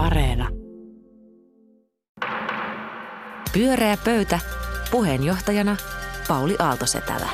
Areena. 0.00 0.48
Pyöreä 3.52 3.96
pöytä. 4.04 4.38
Puheenjohtajana 4.90 5.76
Pauli 6.28 6.56
Aaltosetälä. 6.58 7.28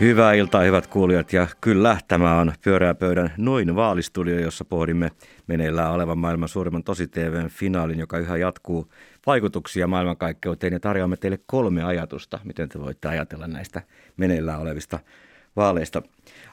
Hyvää 0.00 0.32
iltaa, 0.32 0.62
hyvät 0.62 0.86
kuulijat. 0.86 1.32
Ja 1.32 1.46
kyllä, 1.60 1.98
tämä 2.08 2.40
on 2.40 2.52
Pyöreä 2.64 2.94
pöydän 2.94 3.32
noin 3.36 3.76
vaalistudio, 3.76 4.38
jossa 4.38 4.64
pohdimme 4.64 5.10
meneillään 5.46 5.92
olevan 5.92 6.18
maailman 6.18 6.48
suurimman 6.48 6.84
tosi 6.84 7.06
TVn 7.06 7.48
finaalin, 7.48 7.98
joka 7.98 8.18
yhä 8.18 8.36
jatkuu 8.36 8.92
vaikutuksia 9.26 9.86
maailmankaikkeuteen. 9.86 10.72
Ja 10.72 10.80
tarjoamme 10.80 11.16
teille 11.16 11.38
kolme 11.46 11.84
ajatusta, 11.84 12.38
miten 12.44 12.68
te 12.68 12.80
voitte 12.80 13.08
ajatella 13.08 13.46
näistä 13.46 13.82
meneillään 14.16 14.60
olevista 14.60 14.98
vaaleista. 15.56 16.02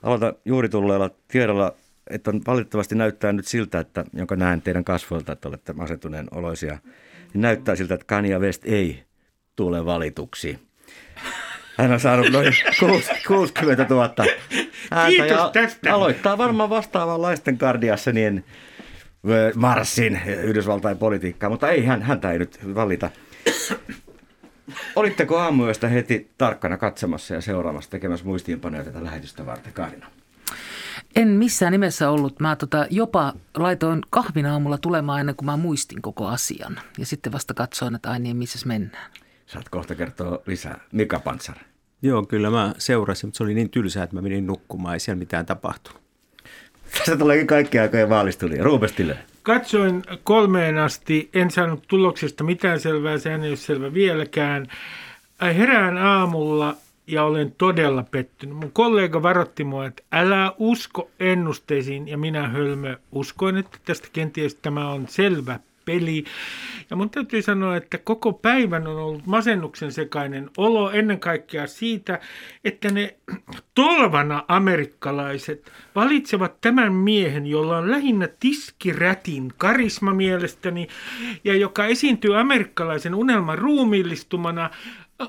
Aloitan 0.03 0.33
juuri 0.45 0.69
tulleella 0.69 1.09
tiedolla, 1.27 1.73
että 2.11 2.31
on 2.31 2.41
valitettavasti 2.47 2.95
näyttää 2.95 3.33
nyt 3.33 3.47
siltä, 3.47 3.79
että 3.79 4.05
jonka 4.13 4.35
näen 4.35 4.61
teidän 4.61 4.83
kasvoilta, 4.83 5.31
että 5.31 5.49
olette 5.49 5.73
masentuneen 5.73 6.27
oloisia, 6.31 6.77
niin 7.33 7.41
näyttää 7.41 7.75
siltä, 7.75 7.93
että 7.93 8.05
Kanye 8.05 8.39
West 8.39 8.65
ei 8.65 9.03
tule 9.55 9.85
valituksi. 9.85 10.59
Hän 11.77 11.91
on 11.91 11.99
saanut 11.99 12.29
noin 12.31 12.53
60 13.27 13.85
000 13.89 14.13
ääntä 14.91 15.25
ja 15.25 15.49
tästä. 15.53 15.93
aloittaa 15.93 16.37
varmaan 16.37 16.69
vastaavanlaisten 16.69 17.57
Guardianien 17.59 18.43
marssin 19.55 20.21
Yhdysvaltain 20.43 20.97
politiikkaa, 20.97 21.49
mutta 21.49 21.69
ei 21.69 21.85
hän, 21.85 22.01
häntä 22.01 22.31
ei 22.31 22.39
nyt 22.39 22.75
valita. 22.75 23.09
Olitteko 24.95 25.37
aamuyöstä 25.37 25.87
heti 25.87 26.31
tarkkana 26.37 26.77
katsomassa 26.77 27.33
ja 27.33 27.41
seuraamassa 27.41 27.91
tekemässä 27.91 28.25
muistiinpanoja 28.25 28.83
tätä 28.83 29.03
lähetystä 29.03 29.45
varten, 29.45 29.73
Karina? 29.73 30.07
En 31.15 31.27
missään 31.27 31.71
nimessä 31.71 32.09
ollut. 32.09 32.39
Mä 32.39 32.55
tota, 32.55 32.85
jopa 32.89 33.33
laitoin 33.57 34.01
kahvin 34.09 34.45
aamulla 34.45 34.77
tulemaan 34.77 35.19
ennen 35.19 35.35
kuin 35.35 35.45
mä 35.45 35.57
muistin 35.57 36.01
koko 36.01 36.27
asian. 36.27 36.79
Ja 36.97 37.05
sitten 37.05 37.31
vasta 37.31 37.53
katsoin, 37.53 37.95
että 37.95 38.11
ai 38.11 38.19
niin, 38.19 38.37
missä 38.37 38.67
mennään. 38.67 39.11
Saat 39.45 39.69
kohta 39.69 39.95
kertoa 39.95 40.39
lisää. 40.45 40.79
Mika 40.91 41.19
Pantsar. 41.19 41.55
Joo, 42.01 42.25
kyllä 42.25 42.49
mä 42.49 42.73
seurasin, 42.77 43.27
mutta 43.27 43.37
se 43.37 43.43
oli 43.43 43.53
niin 43.53 43.69
tylsää, 43.69 44.03
että 44.03 44.15
mä 44.15 44.21
menin 44.21 44.47
nukkumaan, 44.47 44.93
ei 44.93 44.99
siellä 44.99 45.19
mitään 45.19 45.45
tapahtunut. 45.45 46.01
Tässä 46.97 47.17
tuleekin 47.17 47.47
kaikki 47.47 47.79
aikojen 47.79 48.09
vaalistulia. 48.09 48.63
Ruubestille. 48.63 49.17
Katsoin 49.43 50.03
kolmeen 50.23 50.77
asti, 50.77 51.29
en 51.33 51.51
saanut 51.51 51.83
tuloksesta 51.87 52.43
mitään 52.43 52.79
selvää, 52.79 53.17
sehän 53.17 53.43
ei 53.43 53.49
ole 53.49 53.57
selvä 53.57 53.93
vieläkään. 53.93 54.67
Herään 55.41 55.97
aamulla 55.97 56.77
ja 57.11 57.23
olen 57.23 57.51
todella 57.57 58.03
pettynyt. 58.03 58.55
Mun 58.55 58.71
kollega 58.71 59.23
varoitti 59.23 59.63
mua, 59.63 59.85
että 59.85 60.03
älä 60.11 60.53
usko 60.57 61.09
ennusteisiin 61.19 62.07
ja 62.07 62.17
minä 62.17 62.47
hölmö 62.47 62.97
uskoin, 63.11 63.57
että 63.57 63.77
tästä 63.85 64.07
kenties 64.13 64.55
tämä 64.55 64.89
on 64.89 65.07
selvä 65.07 65.59
peli. 65.85 66.23
Ja 66.89 66.95
mun 66.95 67.09
täytyy 67.09 67.41
sanoa, 67.41 67.75
että 67.75 67.97
koko 67.97 68.33
päivän 68.33 68.87
on 68.87 68.97
ollut 68.97 69.25
masennuksen 69.25 69.91
sekainen 69.91 70.49
olo 70.57 70.91
ennen 70.91 71.19
kaikkea 71.19 71.67
siitä, 71.67 72.19
että 72.63 72.89
ne 72.89 73.15
tolvana 73.75 74.43
amerikkalaiset 74.47 75.71
valitsevat 75.95 76.61
tämän 76.61 76.93
miehen, 76.93 77.47
jolla 77.47 77.77
on 77.77 77.91
lähinnä 77.91 78.29
tiskirätin 78.39 79.53
karisma 79.57 80.13
mielestäni 80.13 80.87
ja 81.43 81.55
joka 81.55 81.85
esiintyy 81.85 82.39
amerikkalaisen 82.39 83.15
unelman 83.15 83.57
ruumiillistumana, 83.57 84.69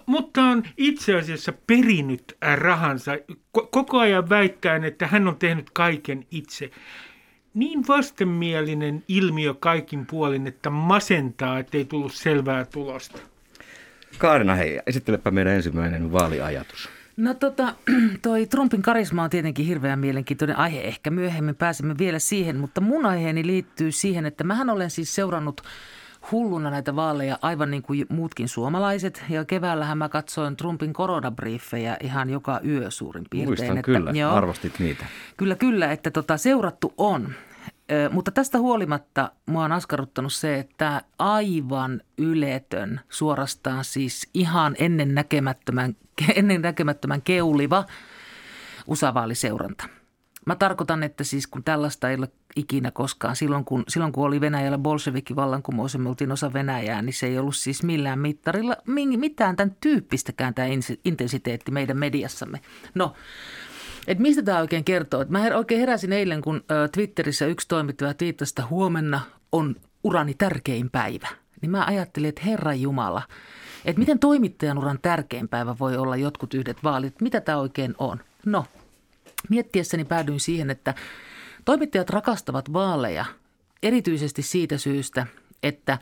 mutta 0.07 0.43
on 0.43 0.63
itse 0.77 1.15
asiassa 1.15 1.53
perinyt 1.67 2.37
rahansa 2.57 3.13
ko- 3.59 3.69
koko 3.71 3.99
ajan 3.99 4.29
väittäen, 4.29 4.85
että 4.85 5.07
hän 5.07 5.29
on 5.29 5.37
tehnyt 5.37 5.71
kaiken 5.71 6.27
itse 6.31 6.71
niin 7.55 7.85
vastenmielinen 7.89 9.05
ilmiö 9.09 9.55
kaikin 9.55 10.07
puolin, 10.07 10.47
että 10.47 10.71
masentaa, 10.71 11.59
ettei 11.59 11.85
tullut 11.85 12.13
selvää 12.13 12.65
tulosta. 12.65 13.19
Kaarina, 14.19 14.55
hei, 14.55 14.81
esittelepä 14.87 15.31
meidän 15.31 15.53
ensimmäinen 15.53 16.13
vaaliajatus. 16.13 16.89
No 17.17 17.35
tota, 17.35 17.75
toi 18.23 18.47
Trumpin 18.47 18.83
karisma 18.83 19.23
on 19.23 19.31
tietenkin 19.31 19.67
hirveän 19.67 19.99
mielenkiintoinen 19.99 20.57
aihe. 20.57 20.81
Ehkä 20.81 21.11
myöhemmin 21.11 21.55
pääsemme 21.55 21.95
vielä 21.99 22.19
siihen, 22.19 22.57
mutta 22.57 22.81
mun 22.81 23.07
aiheeni 23.07 23.47
liittyy 23.47 23.93
siihen, 23.93 24.27
että 24.27 24.45
mähän 24.45 24.71
olen 24.71 24.91
siis 24.91 25.15
seurannut 25.15 25.61
hulluna 26.33 26.71
näitä 26.71 26.97
vaaleja 26.97 27.39
aivan 27.43 27.71
niin 27.71 27.83
kuin 27.83 28.07
muutkin 28.09 28.49
suomalaiset. 28.49 29.25
Ja 29.29 29.45
keväällähän 29.45 29.99
mä 29.99 30.09
katsoin 30.09 30.57
Trumpin 30.57 30.93
koronabriefejä 30.93 31.97
ihan 32.03 32.31
joka 32.31 32.61
yö 32.67 32.91
suurin 32.91 33.25
piirtein. 33.31 33.49
Muistan 33.49 33.79
että, 33.79 33.83
kyllä, 33.83 34.11
joo, 34.11 34.35
arvostit 34.35 34.79
niitä. 34.79 35.07
Kyllä, 35.37 35.55
kyllä, 35.55 35.93
että 35.93 36.11
tota, 36.11 36.37
seurattu 36.37 36.95
on. 36.97 37.35
Ö, 37.93 38.11
mutta 38.13 38.31
tästä 38.31 38.59
huolimatta 38.59 39.33
mua 39.47 39.65
on 39.65 39.73
askarruttanut 39.73 40.33
se, 40.33 40.59
että 40.59 41.03
aivan 41.19 42.01
yletön, 42.19 43.01
suorastaan 43.09 43.85
siis 43.85 44.29
ihan 44.35 44.77
ennen 44.79 45.15
näkemättömän, 45.15 45.97
ennen 46.35 46.63
näkemättömän 46.63 47.23
keuliva 47.23 47.85
USA-vaaliseuranta. 48.87 50.02
Mä 50.47 50.57
tarkoitan, 50.57 51.03
että 51.03 51.25
siis 51.25 51.47
kun 51.47 51.65
tällaista 51.65 52.11
ei 52.11 52.17
ole 52.17 52.29
ikinä 52.57 52.91
koskaan, 52.91 53.37
silloin 53.37 53.65
kun, 53.65 53.85
silloin 53.89 54.13
kun 54.13 54.27
oli 54.27 54.41
Venäjällä 54.41 54.79
bolshevikin 54.79 55.37
vallankumous 55.37 55.95
ja 55.95 56.01
me 56.01 56.09
oltiin 56.09 56.33
osa 56.33 56.53
Venäjää, 56.53 57.03
niin 57.03 57.15
se 57.15 57.27
ei 57.27 57.39
ollut 57.39 57.57
siis 57.57 57.83
millään 57.83 58.19
mittarilla 58.19 58.77
mitään 59.17 59.57
tämän 59.57 59.77
tyyppistäkään 59.81 60.55
tämä 60.55 60.69
intensiteetti 61.05 61.71
meidän 61.71 61.99
mediassamme. 61.99 62.61
No, 62.95 63.13
et 64.07 64.19
mistä 64.19 64.43
tämä 64.43 64.61
oikein 64.61 64.85
kertoo? 64.85 65.21
Et 65.21 65.29
mä 65.29 65.43
oikein 65.55 65.81
heräsin 65.81 66.13
eilen, 66.13 66.41
kun 66.41 66.65
Twitterissä 66.93 67.47
yksi 67.47 67.69
toimittaja 67.69 68.15
twiittasi, 68.15 68.63
huomenna 68.71 69.21
on 69.53 69.77
urani 70.05 70.35
tärkein 70.35 70.91
päivä. 70.91 71.29
Niin 71.61 71.71
mä 71.71 71.85
ajattelin, 71.85 72.29
että 72.29 72.43
Herra 72.45 72.75
Jumala, 72.75 73.23
että 73.85 74.01
miten 74.01 74.19
toimittajan 74.19 74.79
uran 74.79 74.99
tärkein 75.03 75.49
päivä 75.49 75.77
voi 75.81 75.97
olla 75.97 76.17
jotkut 76.17 76.55
yhdet 76.55 76.85
vaalit? 76.85 77.21
Mitä 77.21 77.41
tämä 77.41 77.59
oikein 77.59 77.95
on? 77.99 78.21
No, 78.47 78.65
miettiessäni 79.49 80.05
päädyin 80.05 80.41
siihen, 80.41 80.71
että 80.71 80.95
toimittajat 81.65 82.11
rakastavat 82.11 82.73
vaaleja 82.73 83.25
erityisesti 83.83 84.43
siitä 84.43 84.79
syystä, 84.79 85.27
että 85.63 85.99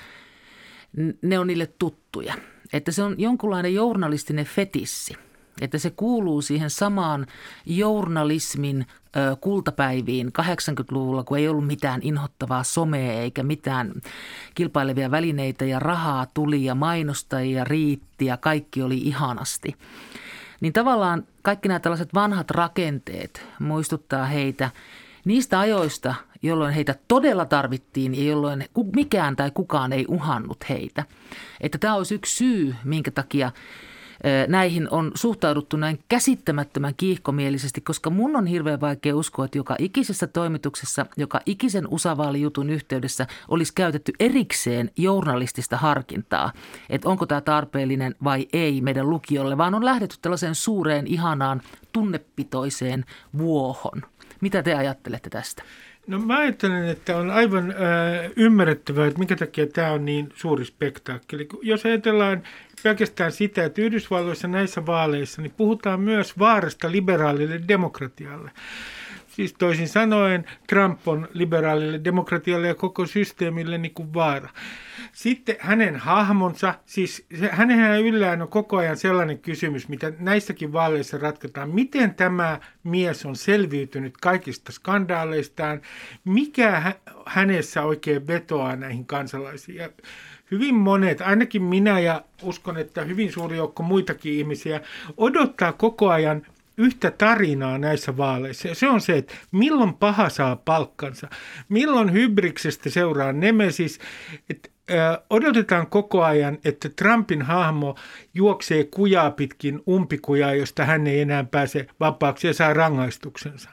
ne 1.22 1.38
on 1.38 1.46
niille 1.46 1.66
tuttuja. 1.66 2.34
Että 2.72 2.92
se 2.92 3.02
on 3.02 3.14
jonkunlainen 3.18 3.74
journalistinen 3.74 4.44
fetissi– 4.44 5.16
että 5.60 5.78
se 5.78 5.90
kuuluu 5.90 6.42
siihen 6.42 6.70
samaan 6.70 7.26
journalismin 7.66 8.86
kultapäiviin 9.40 10.32
80-luvulla, 10.42 11.24
kun 11.24 11.38
ei 11.38 11.48
ollut 11.48 11.66
mitään 11.66 12.00
inhottavaa 12.02 12.62
somea 12.62 13.12
eikä 13.12 13.42
mitään 13.42 13.92
kilpailevia 14.54 15.10
välineitä 15.10 15.64
ja 15.64 15.78
rahaa 15.78 16.26
tuli 16.34 16.64
ja 16.64 16.74
mainostajia 16.74 17.64
riitti 17.64 18.24
ja 18.24 18.36
kaikki 18.36 18.82
oli 18.82 18.98
ihanasti. 18.98 19.76
Niin 20.60 20.72
tavallaan 20.72 21.26
kaikki 21.42 21.68
nämä 21.68 21.80
tällaiset 21.80 22.14
vanhat 22.14 22.50
rakenteet 22.50 23.46
muistuttaa 23.58 24.24
heitä 24.24 24.70
niistä 25.24 25.60
ajoista, 25.60 26.14
jolloin 26.42 26.74
heitä 26.74 26.94
todella 27.08 27.44
tarvittiin 27.44 28.14
ja 28.14 28.24
jolloin 28.24 28.64
mikään 28.96 29.36
tai 29.36 29.50
kukaan 29.50 29.92
ei 29.92 30.04
uhannut 30.08 30.68
heitä. 30.68 31.04
Että 31.60 31.78
tämä 31.78 31.94
olisi 31.94 32.14
yksi 32.14 32.36
syy, 32.36 32.74
minkä 32.84 33.10
takia 33.10 33.50
näihin 34.48 34.88
on 34.90 35.12
suhtauduttu 35.14 35.76
näin 35.76 35.98
käsittämättömän 36.08 36.94
kiihkomielisesti, 36.96 37.80
koska 37.80 38.10
mun 38.10 38.36
on 38.36 38.46
hirveän 38.46 38.80
vaikea 38.80 39.16
uskoa, 39.16 39.44
että 39.44 39.58
joka 39.58 39.76
ikisessä 39.78 40.26
toimituksessa, 40.26 41.06
joka 41.16 41.40
ikisen 41.46 41.88
usavaalijutun 41.88 42.70
yhteydessä 42.70 43.26
olisi 43.48 43.74
käytetty 43.74 44.12
erikseen 44.20 44.90
journalistista 44.96 45.76
harkintaa, 45.76 46.52
että 46.90 47.08
onko 47.08 47.26
tämä 47.26 47.40
tarpeellinen 47.40 48.14
vai 48.24 48.48
ei 48.52 48.80
meidän 48.80 49.10
lukijolle, 49.10 49.58
vaan 49.58 49.74
on 49.74 49.84
lähdetty 49.84 50.16
tällaiseen 50.22 50.54
suureen, 50.54 51.06
ihanaan, 51.06 51.62
tunnepitoiseen 51.92 53.04
vuohon. 53.38 54.02
Mitä 54.40 54.62
te 54.62 54.74
ajattelette 54.74 55.30
tästä? 55.30 55.62
No 56.10 56.18
mä 56.18 56.38
ajattelen, 56.38 56.88
että 56.88 57.16
on 57.16 57.30
aivan 57.30 57.70
äh, 57.70 57.76
ymmärrettävää, 58.36 59.06
että 59.06 59.18
minkä 59.18 59.36
takia 59.36 59.66
tämä 59.66 59.92
on 59.92 60.04
niin 60.04 60.28
suuri 60.34 60.64
spektaakkeli. 60.64 61.48
Jos 61.62 61.84
ajatellaan 61.86 62.42
pelkästään 62.82 63.32
sitä, 63.32 63.64
että 63.64 63.82
Yhdysvalloissa 63.82 64.48
näissä 64.48 64.86
vaaleissa 64.86 65.42
niin 65.42 65.54
puhutaan 65.56 66.00
myös 66.00 66.38
vaarasta 66.38 66.92
liberaalille 66.92 67.60
demokratialle. 67.68 68.50
Siis 69.30 69.52
toisin 69.52 69.88
sanoen 69.88 70.44
Trump 70.66 71.08
on 71.08 71.28
liberaalille 71.32 72.00
demokratialle 72.04 72.66
ja 72.66 72.74
koko 72.74 73.06
systeemille 73.06 73.78
niin 73.78 73.94
kuin 73.94 74.14
vaara. 74.14 74.48
Sitten 75.12 75.56
hänen 75.58 75.96
hahmonsa, 75.96 76.74
siis 76.86 77.26
hänen 77.50 78.00
yllään 78.00 78.42
on 78.42 78.48
koko 78.48 78.76
ajan 78.76 78.96
sellainen 78.96 79.38
kysymys, 79.38 79.88
mitä 79.88 80.12
näissäkin 80.18 80.72
vaaleissa 80.72 81.18
ratkataan. 81.18 81.70
Miten 81.70 82.14
tämä 82.14 82.60
mies 82.84 83.26
on 83.26 83.36
selviytynyt 83.36 84.14
kaikista 84.16 84.72
skandaaleistaan? 84.72 85.80
Mikä 86.24 86.92
hänessä 87.26 87.82
oikein 87.82 88.26
vetoaa 88.26 88.76
näihin 88.76 89.06
kansalaisiin? 89.06 89.78
Ja 89.78 89.90
hyvin 90.50 90.74
monet, 90.74 91.20
ainakin 91.20 91.62
minä 91.62 92.00
ja 92.00 92.24
uskon, 92.42 92.78
että 92.78 93.04
hyvin 93.04 93.32
suuri 93.32 93.56
joukko 93.56 93.82
muitakin 93.82 94.32
ihmisiä, 94.32 94.80
odottaa 95.16 95.72
koko 95.72 96.10
ajan 96.10 96.46
yhtä 96.80 97.10
tarinaa 97.10 97.78
näissä 97.78 98.16
vaaleissa. 98.16 98.68
Ja 98.68 98.74
se 98.74 98.88
on 98.88 99.00
se, 99.00 99.16
että 99.16 99.34
milloin 99.52 99.94
paha 99.94 100.28
saa 100.28 100.56
palkkansa, 100.56 101.28
milloin 101.68 102.12
hybriksestä 102.12 102.90
seuraa 102.90 103.32
nemesis, 103.32 103.98
että 104.50 104.68
odotetaan 105.30 105.86
koko 105.86 106.24
ajan, 106.24 106.58
että 106.64 106.88
Trumpin 106.88 107.42
hahmo 107.42 107.94
juoksee 108.34 108.84
kujaa 108.84 109.30
pitkin 109.30 109.80
umpikujaa, 109.88 110.54
josta 110.54 110.84
hän 110.84 111.06
ei 111.06 111.20
enää 111.20 111.44
pääse 111.44 111.86
vapaaksi 112.00 112.46
ja 112.46 112.54
saa 112.54 112.74
rangaistuksensa. 112.74 113.70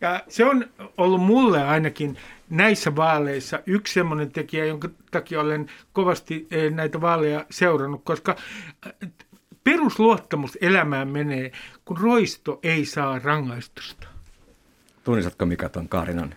Ja 0.00 0.22
se 0.28 0.44
on 0.44 0.64
ollut 0.98 1.22
mulle 1.22 1.64
ainakin 1.64 2.16
näissä 2.50 2.96
vaaleissa 2.96 3.60
yksi 3.66 3.94
semmoinen 3.94 4.32
tekijä, 4.32 4.64
jonka 4.64 4.88
takia 5.10 5.40
olen 5.40 5.66
kovasti 5.92 6.48
näitä 6.70 7.00
vaaleja 7.00 7.46
seurannut, 7.50 8.00
koska 8.04 8.36
perusluottamus 9.64 10.58
elämään 10.60 11.08
menee, 11.08 11.52
kun 11.84 11.98
roisto 11.98 12.60
ei 12.62 12.84
saa 12.84 13.18
rangaistusta. 13.18 14.08
Tunnistatko 15.04 15.46
mikä 15.46 15.68
tuon 15.68 15.88
Kaarinan 15.88 16.34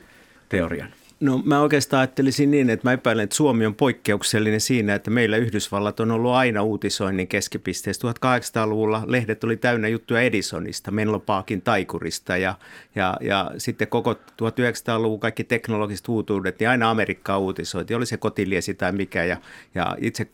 teorian? 0.49 0.93
No 1.19 1.41
mä 1.45 1.61
oikeastaan 1.61 1.99
ajattelisin 1.99 2.51
niin, 2.51 2.69
että 2.69 2.87
mä 2.87 2.93
epäilen, 2.93 3.23
että 3.23 3.35
Suomi 3.35 3.65
on 3.65 3.75
poikkeuksellinen 3.75 4.61
siinä, 4.61 4.95
että 4.95 5.11
meillä 5.11 5.37
Yhdysvallat 5.37 5.99
on 5.99 6.11
ollut 6.11 6.31
aina 6.31 6.63
uutisoinnin 6.63 7.27
keskipisteessä. 7.27 8.07
1800-luvulla 8.07 9.03
lehdet 9.05 9.43
oli 9.43 9.57
täynnä 9.57 9.87
juttuja 9.87 10.21
Edisonista, 10.21 10.91
Menlo 10.91 11.19
Parkin 11.19 11.61
taikurista 11.61 12.37
ja, 12.37 12.55
ja, 12.95 13.17
ja 13.21 13.51
sitten 13.57 13.87
koko 13.87 14.13
1900-luvun 14.13 15.19
kaikki 15.19 15.43
teknologiset 15.43 16.09
uutuudet, 16.09 16.59
niin 16.59 16.69
aina 16.69 16.89
Amerikkaa 16.89 17.37
uutisoitiin, 17.37 17.97
oli 17.97 18.05
se 18.05 18.17
kotiliesi 18.17 18.73
tai 18.73 18.91
mikä. 18.91 19.23
Ja, 19.23 19.37
ja 19.75 19.95
itse 20.01 20.27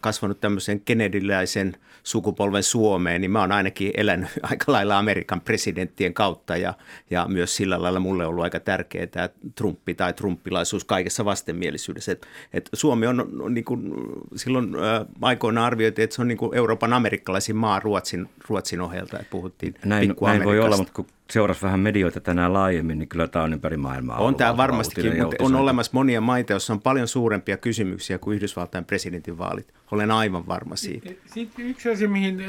kasvanut 0.00 0.40
tämmöisen 0.40 0.80
kenediläisen 0.80 1.76
sukupolven 2.02 2.62
Suomeen, 2.62 3.20
niin 3.20 3.30
mä 3.30 3.40
oon 3.40 3.52
ainakin 3.52 3.90
elänyt 3.96 4.28
aika 4.50 4.72
lailla 4.72 4.98
Amerikan 4.98 5.40
presidenttien 5.40 6.14
kautta 6.14 6.56
ja, 6.56 6.74
ja 7.10 7.26
myös 7.28 7.56
sillä 7.56 7.82
lailla 7.82 8.00
mulle 8.00 8.24
on 8.24 8.30
ollut 8.30 8.44
aika 8.44 8.60
tärkeää 8.60 9.06
tämä 9.06 9.28
Trumpi 9.54 9.94
tai 9.94 10.12
trumpilaisuus 10.22 10.84
kaikessa 10.84 11.24
vastenmielisyydessä. 11.24 12.12
Et, 12.12 12.26
et 12.52 12.70
Suomi 12.72 13.06
on, 13.06 13.40
on 13.40 13.54
niin 13.54 13.64
kuin, 13.64 13.94
silloin 14.36 14.74
ä, 14.74 15.06
aikoina 15.22 15.64
arvioitiin, 15.66 16.04
että 16.04 16.16
se 16.16 16.22
on 16.22 16.28
niin 16.28 16.38
kuin 16.38 16.54
Euroopan 16.54 16.92
amerikkalaisin 16.92 17.56
maa 17.56 17.80
Ruotsin, 17.80 18.28
Ruotsin 18.48 18.80
ohjelta, 18.80 19.18
että 19.18 19.30
puhuttiin 19.30 19.74
Näin, 19.84 20.14
näin 20.20 20.44
voi 20.44 20.60
olla, 20.60 20.76
mutta 20.76 20.92
kun 20.92 21.06
seurasi 21.32 21.62
vähän 21.62 21.80
medioita 21.80 22.20
tänään 22.20 22.52
laajemmin, 22.52 22.98
niin 22.98 23.08
kyllä 23.08 23.28
tämä 23.28 23.44
on 23.44 23.52
ympäri 23.52 23.76
maailmaa. 23.76 24.18
On 24.18 24.34
tämä 24.34 24.56
varmastikin, 24.56 25.22
mutta 25.22 25.44
on 25.44 25.54
olemassa 25.54 25.92
monia 25.94 26.20
maita, 26.20 26.52
joissa 26.52 26.72
on 26.72 26.80
paljon 26.80 27.08
suurempia 27.08 27.56
kysymyksiä 27.56 28.18
kuin 28.18 28.36
Yhdysvaltain 28.36 28.84
presidentinvaalit. 28.84 29.74
Olen 29.90 30.10
aivan 30.10 30.46
varma 30.46 30.76
siitä. 30.76 31.10
Sitten 31.26 31.66
yksi 31.66 31.90
asia, 31.90 32.08
mihin 32.08 32.42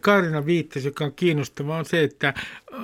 Kaarina 0.00 0.46
viittasi, 0.46 0.88
joka 0.88 1.04
on 1.04 1.12
kiinnostava, 1.16 1.78
on 1.78 1.84
se, 1.84 2.02
että 2.02 2.34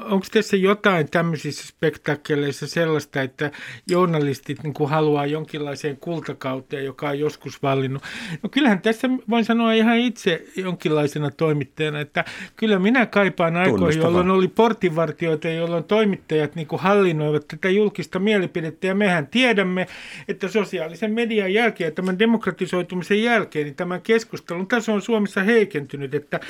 onko 0.04 0.26
tässä 0.32 0.56
jotain 0.56 1.10
tämmöisissä 1.10 1.66
spektakkeleissa 1.66 2.66
sellaista, 2.66 3.22
että 3.22 3.50
journalistit 3.88 4.62
niin 4.62 4.74
kuin 4.74 4.90
haluaa 4.90 5.26
jonkinlaiseen 5.26 5.96
kultakauteen, 5.96 6.84
joka 6.84 7.08
on 7.08 7.18
joskus 7.18 7.62
vallinnut. 7.62 8.02
No 8.42 8.48
kyllähän 8.48 8.82
tässä 8.82 9.08
voin 9.30 9.44
sanoa 9.44 9.72
ihan 9.72 9.98
itse 9.98 10.44
jonkinlaisena 10.56 11.30
toimittajana, 11.30 12.00
että 12.00 12.24
kyllä 12.56 12.78
minä 12.78 13.06
kaipaan 13.06 13.56
aikoihin, 13.56 14.00
jolloin 14.00 14.30
oli 14.30 14.48
portinvartijoita, 14.48 15.33
jolloin 15.56 15.84
toimittajat 15.84 16.54
niin 16.54 16.66
kuin 16.66 16.82
hallinnoivat 16.82 17.48
tätä 17.48 17.70
julkista 17.70 18.18
mielipidettä. 18.18 18.86
Ja 18.86 18.94
mehän 18.94 19.26
tiedämme, 19.26 19.86
että 20.28 20.48
sosiaalisen 20.48 21.12
median 21.12 21.54
jälkeen 21.54 21.88
ja 21.88 21.92
tämän 21.92 22.18
demokratisoitumisen 22.18 23.22
jälkeen 23.22 23.64
niin 23.64 23.74
tämän 23.74 24.02
keskustelun 24.02 24.66
taso 24.66 24.92
on 24.92 25.02
Suomessa 25.02 25.42
heikentynyt, 25.42 26.14
että 26.14 26.40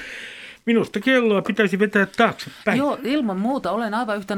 Minusta 0.67 1.01
kelloa 1.01 1.43
pitäisi 1.43 1.79
vetää 1.79 2.07
taaksepäin. 2.07 2.79
Joo, 2.79 2.99
ilman 3.03 3.39
muuta. 3.39 3.71
Olen 3.71 3.95
aivan 3.95 4.17
yhtä 4.17 4.37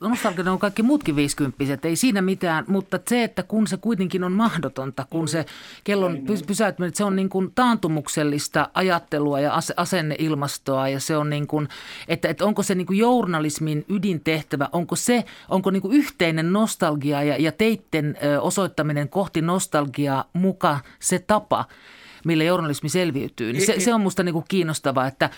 nostalginen 0.00 0.50
kuin 0.50 0.58
kaikki 0.58 0.82
muutkin 0.82 1.16
viisikymppiset. 1.16 1.84
Ei 1.84 1.96
siinä 1.96 2.22
mitään, 2.22 2.64
mutta 2.68 3.00
se, 3.08 3.24
että 3.24 3.42
kun 3.42 3.66
se 3.66 3.76
kuitenkin 3.76 4.24
on 4.24 4.32
mahdotonta, 4.32 5.06
kun 5.10 5.28
se 5.28 5.46
kellon 5.84 6.18
pysäyttäminen, 6.46 6.94
se 6.94 7.04
on 7.04 7.16
niin 7.16 7.28
kuin 7.28 7.52
taantumuksellista 7.54 8.68
ajattelua 8.74 9.40
ja 9.40 9.60
asenneilmastoa 9.76 10.88
ja 10.88 11.00
se 11.00 11.16
on 11.16 11.30
niin 11.30 11.46
kuin, 11.46 11.68
että, 12.08 12.28
että 12.28 12.44
onko 12.44 12.62
se 12.62 12.74
niin 12.74 12.86
kuin 12.86 12.98
journalismin 12.98 13.84
ydintehtävä, 13.88 14.68
onko 14.72 14.96
se, 14.96 15.24
onko 15.48 15.70
niin 15.70 15.82
kuin 15.82 15.96
yhteinen 15.96 16.52
nostalgia 16.52 17.22
ja, 17.22 17.36
ja 17.36 17.52
teitten 17.52 18.18
osoittaminen 18.40 19.08
kohti 19.08 19.42
nostalgiaa 19.42 20.24
muka 20.32 20.78
se 21.00 21.18
tapa– 21.18 21.64
millä 22.24 22.44
journalismi 22.44 22.88
selviytyy. 22.88 23.52
Niin 23.52 23.66
se, 23.66 23.80
se 23.80 23.94
on 23.94 24.00
musta 24.00 24.22
niinku 24.22 24.44
kiinnostavaa, 24.48 25.06
että 25.06 25.30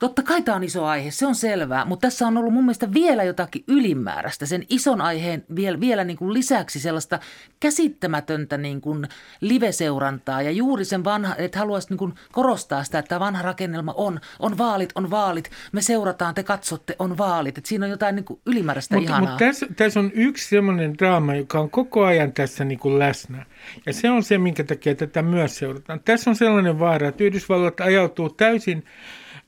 totta 0.00 0.22
kai 0.22 0.42
tämä 0.42 0.56
on 0.56 0.64
iso 0.64 0.84
aihe, 0.84 1.10
se 1.10 1.26
on 1.26 1.34
selvää, 1.34 1.84
mutta 1.84 2.06
tässä 2.06 2.26
on 2.26 2.36
ollut 2.36 2.52
mun 2.52 2.64
mielestä 2.64 2.92
vielä 2.92 3.24
jotakin 3.24 3.64
ylimääräistä. 3.68 4.46
Sen 4.46 4.64
ison 4.68 5.00
aiheen 5.00 5.44
vielä, 5.56 5.80
vielä 5.80 6.04
niinku 6.04 6.32
lisäksi 6.32 6.80
sellaista 6.80 7.18
käsittämätöntä 7.60 8.58
niinku 8.58 8.96
live-seurantaa 9.40 10.42
ja 10.42 10.50
juuri 10.50 10.84
sen 10.84 11.04
vanha, 11.04 11.34
että 11.36 11.58
haluaisin 11.58 11.88
niinku 11.90 12.12
korostaa 12.32 12.84
sitä, 12.84 12.98
että 12.98 13.20
vanha 13.20 13.42
rakennelma 13.42 13.94
on, 13.96 14.20
on 14.38 14.58
vaalit, 14.58 14.90
on 14.94 15.10
vaalit, 15.10 15.50
me 15.72 15.82
seurataan, 15.82 16.34
te 16.34 16.42
katsotte, 16.42 16.96
on 16.98 17.18
vaalit. 17.18 17.58
Että 17.58 17.68
siinä 17.68 17.86
on 17.86 17.90
jotain 17.90 18.14
niinku 18.14 18.40
ylimääräistä 18.46 18.94
mutta, 18.94 19.10
ihanaa. 19.10 19.30
Mutta 19.30 19.44
tässä, 19.44 19.66
tässä 19.76 20.00
on 20.00 20.10
yksi 20.14 20.48
semmoinen 20.48 20.98
draama, 20.98 21.34
joka 21.34 21.60
on 21.60 21.70
koko 21.70 22.04
ajan 22.04 22.32
tässä 22.32 22.64
niinku 22.64 22.98
läsnä. 22.98 23.46
Ja 23.86 23.92
se 23.92 24.10
on 24.10 24.22
se, 24.22 24.38
minkä 24.38 24.64
takia 24.64 24.94
tätä 24.94 25.22
myös 25.22 25.58
seurataan. 25.58 26.00
Tässä 26.04 26.30
on 26.30 26.36
sellainen 26.36 26.78
vaara, 26.78 27.08
että 27.08 27.24
Yhdysvallat 27.24 27.80
ajautuu 27.80 28.28
täysin 28.28 28.84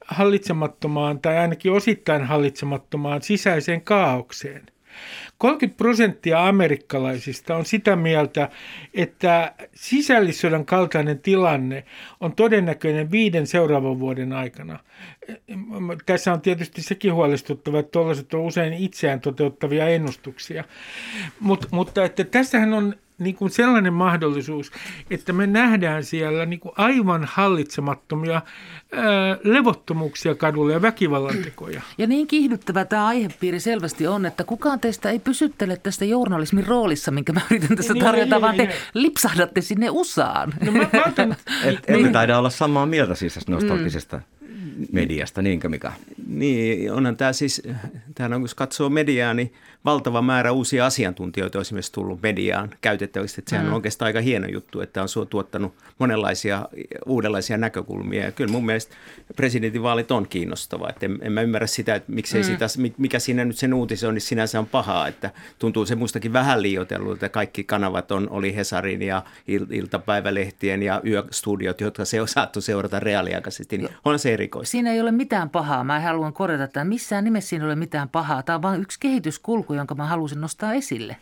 hallitsemattomaan 0.06 1.20
tai 1.20 1.38
ainakin 1.38 1.72
osittain 1.72 2.24
hallitsemattomaan 2.24 3.22
sisäiseen 3.22 3.80
kaaukseen. 3.82 4.62
30 5.38 5.78
prosenttia 5.78 6.48
amerikkalaisista 6.48 7.56
on 7.56 7.64
sitä 7.66 7.96
mieltä, 7.96 8.48
että 8.94 9.54
sisällissodan 9.74 10.66
kaltainen 10.66 11.18
tilanne 11.18 11.84
on 12.20 12.32
todennäköinen 12.32 13.10
viiden 13.10 13.46
seuraavan 13.46 14.00
vuoden 14.00 14.32
aikana. 14.32 14.78
Tässä 16.06 16.32
on 16.32 16.40
tietysti 16.40 16.82
sekin 16.82 17.14
huolestuttava, 17.14 17.78
että 17.78 17.90
tuollaiset 17.90 18.34
on 18.34 18.40
usein 18.40 18.72
itseään 18.72 19.20
toteuttavia 19.20 19.88
ennustuksia. 19.88 20.64
Mut, 21.40 21.66
mutta 21.70 22.04
että 22.04 22.24
tässähän 22.24 22.72
on 22.72 22.94
niin 23.20 23.34
kuin 23.34 23.50
sellainen 23.50 23.92
mahdollisuus, 23.92 24.70
että 25.10 25.32
me 25.32 25.46
nähdään 25.46 26.04
siellä 26.04 26.46
niin 26.46 26.60
kuin 26.60 26.72
aivan 26.76 27.24
hallitsemattomia 27.24 28.34
ää, 28.92 29.02
levottomuuksia 29.44 30.34
kadulla 30.34 30.72
ja 30.72 30.82
väkivallantekoja. 30.82 31.82
Ja 31.98 32.06
niin 32.06 32.26
kiihdyttävä 32.26 32.84
tämä 32.84 33.06
aihepiiri 33.06 33.60
selvästi 33.60 34.06
on, 34.06 34.26
että 34.26 34.44
kukaan 34.44 34.80
teistä 34.80 35.10
ei 35.10 35.18
pysyttele 35.18 35.76
tästä 35.76 36.04
journalismin 36.04 36.66
roolissa, 36.66 37.10
minkä 37.10 37.32
mä 37.32 37.40
yritän 37.50 37.76
tässä 37.76 37.94
niin, 37.94 38.04
tarjota, 38.04 38.34
niin, 38.34 38.42
vaan 38.42 38.56
niin, 38.56 38.68
te 38.68 38.74
niin. 38.74 38.82
lipsahdatte 38.94 39.60
sinne 39.60 39.90
USAan. 39.90 40.54
No 40.64 40.72
mä, 40.72 40.78
mä 40.78 41.02
otan, 41.06 41.36
Et, 41.64 41.78
emme 41.86 42.02
niin. 42.02 42.12
taida 42.12 42.38
olla 42.38 42.50
samaa 42.50 42.86
mieltä 42.86 43.14
siis 43.14 43.48
nostalgisesta 43.48 44.16
mm 44.16 44.39
mediasta, 44.92 45.42
niinkö 45.42 45.68
Mika? 45.68 45.92
Niin, 46.26 46.92
onhan 46.92 47.16
tämä 47.16 47.32
siis, 47.32 47.62
tämähän 48.14 48.32
on, 48.32 48.40
kun 48.40 48.48
katsoo 48.56 48.88
mediaa, 48.88 49.34
niin 49.34 49.52
valtava 49.84 50.22
määrä 50.22 50.52
uusia 50.52 50.86
asiantuntijoita 50.86 51.58
on 51.58 51.60
esimerkiksi 51.60 51.92
tullut 51.92 52.22
mediaan 52.22 52.70
käytettäväksi. 52.80 53.40
Että 53.40 53.50
sehän 53.50 53.66
mm. 53.66 53.70
on 53.70 53.74
oikeastaan 53.74 54.06
aika 54.06 54.20
hieno 54.20 54.48
juttu, 54.48 54.80
että 54.80 55.02
on 55.02 55.26
tuottanut 55.30 55.74
monenlaisia 55.98 56.68
uudenlaisia 57.06 57.56
näkökulmia. 57.56 58.24
Ja 58.24 58.32
kyllä 58.32 58.52
mun 58.52 58.66
mielestä 58.66 58.94
presidentinvaalit 59.36 60.10
on 60.10 60.28
kiinnostava. 60.28 60.88
Että 60.88 61.06
en, 61.06 61.18
en 61.22 61.32
mä 61.32 61.42
ymmärrä 61.42 61.66
sitä, 61.66 61.94
että 61.94 62.12
miksei 62.12 62.42
mm. 62.42 62.46
sitä, 62.46 62.66
mikä 62.98 63.18
siinä 63.18 63.44
nyt 63.44 63.58
sen 63.58 63.74
uutisoinnissa 63.74 64.28
sinänsä 64.28 64.58
on 64.58 64.66
pahaa. 64.66 65.08
Että 65.08 65.30
tuntuu 65.58 65.86
se 65.86 65.94
mustakin 65.94 66.32
vähän 66.32 66.62
liioitellut, 66.62 67.12
että 67.12 67.28
kaikki 67.28 67.64
kanavat 67.64 68.12
on, 68.12 68.30
oli 68.30 68.56
Hesarin 68.56 69.02
ja 69.02 69.22
iltapäivälehtien 69.70 70.82
ja 70.82 71.00
yöstudiot, 71.06 71.80
jotka 71.80 72.04
se 72.04 72.20
on 72.20 72.28
saattu 72.28 72.60
seurata 72.60 73.00
reaaliaikaisesti. 73.00 73.78
Niin 73.78 73.88
on 74.04 74.18
se 74.18 74.32
erikoista. 74.32 74.69
Siinä 74.70 74.92
ei 74.92 75.00
ole 75.00 75.12
mitään 75.12 75.50
pahaa. 75.50 75.84
Mä 75.84 76.00
haluan 76.00 76.32
korjata, 76.32 76.64
että 76.64 76.84
missään 76.84 77.24
nimessä 77.24 77.48
siinä 77.48 77.64
ei 77.64 77.68
ole 77.68 77.76
mitään 77.76 78.08
pahaa. 78.08 78.42
Tämä 78.42 78.56
on 78.56 78.62
vain 78.62 78.80
yksi 78.82 79.00
kehityskulku, 79.00 79.74
jonka 79.74 79.94
mä 79.94 80.06
halusin 80.06 80.40
nostaa 80.40 80.72
esille. 80.72 81.16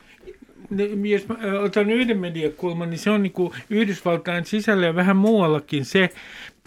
Jos 1.09 1.28
mä 1.28 1.37
otan 1.64 1.90
yhden 1.90 2.19
mediakulman, 2.19 2.90
niin 2.90 2.99
se 2.99 3.11
on 3.11 3.23
niin 3.23 3.33
kuin 3.33 3.52
Yhdysvaltain 3.71 4.45
sisällä 4.45 4.87
ja 4.87 4.95
vähän 4.95 5.17
muuallakin 5.17 5.85
se, 5.85 6.11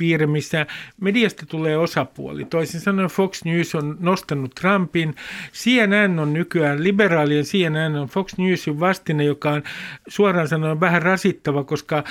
piirre, 0.01 0.27
missä 0.27 0.65
mediasta 1.01 1.45
tulee 1.45 1.77
osapuoli. 1.77 2.45
Toisin 2.45 2.81
sanoen 2.81 3.09
Fox 3.09 3.43
News 3.45 3.75
on 3.75 3.97
nostanut 3.99 4.55
Trumpin. 4.55 5.15
CNN 5.53 6.19
on 6.19 6.33
nykyään, 6.33 6.83
liberaalien 6.83 7.43
CNN 7.43 7.95
on 7.95 8.07
Fox 8.07 8.37
Newsin 8.37 8.79
vastine, 8.79 9.23
joka 9.23 9.49
on 9.51 9.63
suoraan 10.07 10.47
sanoen 10.47 10.79
vähän 10.79 11.01
rasittava, 11.01 11.63
koska 11.63 12.03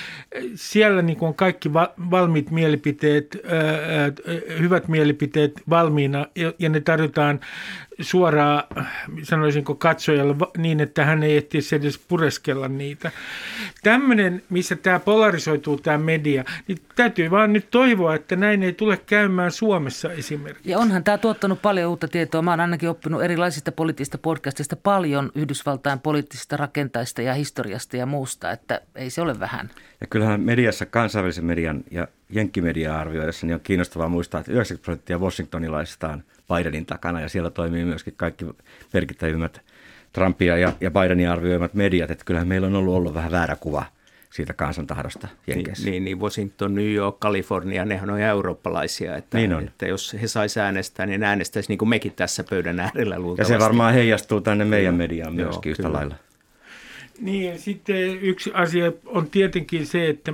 siellä 0.54 1.02
niin 1.02 1.18
on 1.20 1.35
kaikki 1.35 1.73
valmiit 2.11 2.50
mielipiteet, 2.50 3.38
hyvät 4.59 4.88
mielipiteet 4.88 5.62
valmiina 5.70 6.26
ja 6.59 6.68
ne 6.68 6.80
tarjotaan 6.80 7.40
suoraan, 8.00 8.64
sanoisinko 9.23 9.75
katsojalle 9.75 10.35
niin, 10.57 10.80
että 10.80 11.04
hän 11.04 11.23
ei 11.23 11.37
ehtisi 11.37 11.76
edes 11.76 11.99
pureskella 11.99 12.69
niitä. 12.69 13.11
Tämmöinen, 13.83 14.42
missä 14.50 14.76
tämä 14.76 14.99
polarisoituu 15.00 15.78
tämä 15.78 15.99
media, 15.99 16.45
niin 16.69 16.78
täytyy 16.97 17.30
vaan 17.30 17.52
nyt 17.52 17.71
toivoa, 17.71 18.14
että 18.14 18.37
näin 18.37 18.62
ei 18.62 18.73
tule 18.73 18.97
käymään 18.97 19.50
Suomessa 19.50 20.12
esimerkiksi. 20.12 20.71
Ja 20.71 20.78
onhan 20.78 21.04
tämä 21.04 21.19
tuottanut 21.19 21.62
paljon 21.62 21.90
uutta 21.90 22.09
tietoa. 22.09 22.42
Mä 22.42 22.50
oon 22.50 22.61
ainakin 22.61 22.88
oppinut 22.88 23.23
erilaisista 23.23 23.73
poliittisista 23.73 24.19
podcastista 24.19 24.76
paljon 24.76 25.33
Yhdysvaltain 25.35 26.00
poliittisista 26.00 26.57
rakentajista 26.57 27.23
ja 27.23 27.35
historiasta 27.35 27.97
ja 27.97 28.07
muusta, 28.07 28.50
että 28.50 28.80
ei 28.95 29.11
se 29.11 29.23
ole 29.23 29.40
vähän. 29.40 29.71
Ja 30.00 30.07
kyllähän 30.07 30.40
mediassa, 30.40 30.87
kansainvälisen 30.87 31.45
median 31.45 31.85
ja 31.90 32.09
jenkkimediaa 32.30 33.00
arvioidessa, 33.00 33.47
niin 33.47 33.54
on 33.54 33.61
kiinnostavaa 33.61 34.09
muistaa, 34.09 34.40
että 34.40 34.52
90 34.52 34.85
prosenttia 34.85 35.19
washingtonilaisista 35.19 36.09
on 36.09 36.25
Bidenin 36.54 36.87
takana 36.87 37.21
ja 37.21 37.28
siellä 37.28 37.50
toimii 37.50 37.85
myöskin 37.85 38.14
kaikki 38.16 38.47
merkittävimmät 38.92 39.61
Trumpia 40.12 40.57
ja, 40.57 40.73
ja 40.80 40.90
Bidenin 40.90 41.30
arvioimat 41.30 41.75
mediat, 41.75 42.11
että 42.11 42.25
kyllähän 42.25 42.49
meillä 42.49 42.66
on 42.66 42.75
ollut, 42.75 42.95
ollut 42.95 43.14
vähän 43.14 43.30
väärä 43.30 43.57
kuva 43.57 43.85
siitä 44.30 44.52
kansantahdosta 44.52 45.28
Jenkeissä. 45.47 45.90
Niin, 45.90 46.04
niin, 46.04 46.21
Washington, 46.21 46.75
New 46.75 46.92
York, 46.92 47.21
Kalifornia, 47.21 47.85
nehän 47.85 48.11
on 48.11 48.21
eurooppalaisia. 48.21 49.16
Että, 49.16 49.38
niin 49.38 49.54
on. 49.54 49.64
että 49.64 49.87
jos 49.87 50.16
he 50.23 50.26
saisi 50.26 50.61
äänestää, 50.61 51.07
niin 51.07 51.23
äänestäisi 51.23 51.69
niin 51.69 51.78
kuin 51.78 51.88
mekin 51.88 52.12
tässä 52.12 52.45
pöydän 52.50 52.80
äärellä 52.80 53.19
luultavasti. 53.19 53.52
Ja 53.52 53.59
se 53.59 53.64
varmaan 53.64 53.95
heijastuu 53.95 54.40
tänne 54.40 54.64
meidän 54.64 54.95
mediaan 54.95 55.38
Joo, 55.38 55.45
myöskin 55.49 55.71
yhtä 55.71 55.83
kyllä. 55.83 55.97
lailla. 55.97 56.14
Niin, 57.21 57.59
sitten 57.59 58.19
yksi 58.23 58.50
asia 58.55 58.93
on 59.07 59.31
tietenkin 59.31 59.87
se, 59.87 60.09
että 60.09 60.33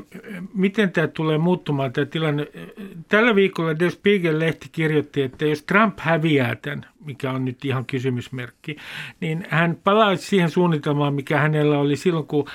miten 0.55 0.93
tämä 0.93 1.07
tulee 1.07 1.38
muuttumaan 1.38 1.93
tämä 1.93 2.05
tilanne. 2.05 2.47
Tällä 3.09 3.35
viikolla 3.35 3.78
Der 3.78 3.90
Spiegel-lehti 3.90 4.69
kirjoitti, 4.73 5.23
että 5.23 5.45
jos 5.47 5.62
Trump 5.62 5.99
häviää 6.00 6.57
tämän, 6.57 6.87
mikä 7.05 7.31
on 7.31 7.45
nyt 7.45 7.64
ihan 7.64 7.87
kysymysmerkki, 7.87 8.76
niin 9.21 9.47
hän 9.49 9.78
palaisi 9.85 10.26
siihen 10.26 10.50
suunnitelmaan, 10.50 11.14
mikä 11.14 11.38
hänellä 11.38 11.78
oli 11.78 11.97
silloin, 11.97 12.26
kun 12.26 12.47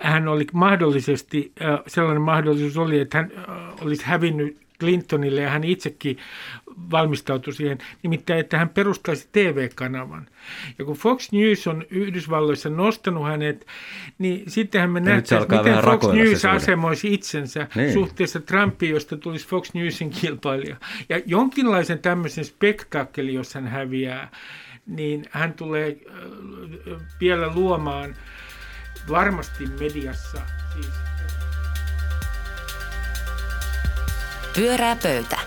hän 0.00 0.28
oli 0.28 0.46
mahdollisesti, 0.52 1.52
äh, 1.62 1.78
sellainen 1.86 2.22
mahdollisuus 2.22 2.76
oli, 2.76 3.00
että 3.00 3.18
hän 3.18 3.30
äh, 3.36 3.44
olisi 3.82 4.04
hävinnyt 4.06 4.65
Clintonille 4.80 5.40
ja 5.40 5.50
hän 5.50 5.64
itsekin 5.64 6.18
valmistautui 6.90 7.52
siihen, 7.52 7.78
nimittäin 8.02 8.40
että 8.40 8.58
hän 8.58 8.68
perustaisi 8.68 9.28
TV-kanavan. 9.32 10.26
Ja 10.78 10.84
kun 10.84 10.96
Fox 10.96 11.32
News 11.32 11.66
on 11.66 11.84
Yhdysvalloissa 11.90 12.68
nostanut 12.68 13.26
hänet, 13.26 13.66
niin 14.18 14.50
sittenhän 14.50 14.90
me 14.90 15.00
nähtäisiin, 15.00 15.58
miten 15.58 15.84
Fox 15.84 16.04
News 16.12 16.44
asemoisi 16.44 17.14
itsensä 17.14 17.68
Niin. 17.74 17.92
suhteessa 17.92 18.40
Trumpiin, 18.40 18.92
josta 18.92 19.16
tulisi 19.16 19.48
Fox 19.48 19.74
Newsin 19.74 20.10
kilpailija. 20.10 20.76
Ja 21.08 21.20
jonkinlaisen 21.26 21.98
tämmöisen 21.98 22.44
spektaakkeli, 22.44 23.34
jos 23.34 23.54
hän 23.54 23.66
häviää, 23.66 24.30
niin 24.86 25.24
hän 25.30 25.54
tulee 25.54 25.96
vielä 27.20 27.54
luomaan 27.54 28.16
varmasti 29.08 29.66
mediassa 29.80 30.40
siis 30.74 31.05
Pyörää 34.56 34.96
pöytä. 35.02 35.38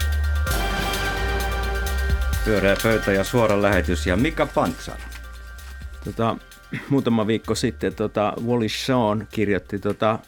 Pyöreä 2.45 2.75
pöytä 2.83 3.11
ja 3.11 3.23
suora 3.23 3.61
lähetys 3.61 4.07
ja 4.07 4.15
Mika 4.15 4.45
Pantsar. 4.45 4.97
Tota, 6.05 6.37
muutama 6.89 7.27
viikko 7.27 7.55
sitten 7.55 7.95
tota, 7.95 8.33
Wally 8.47 8.69
Shawn 8.69 9.27
kirjoitti 9.31 9.79
tota, 9.79 10.19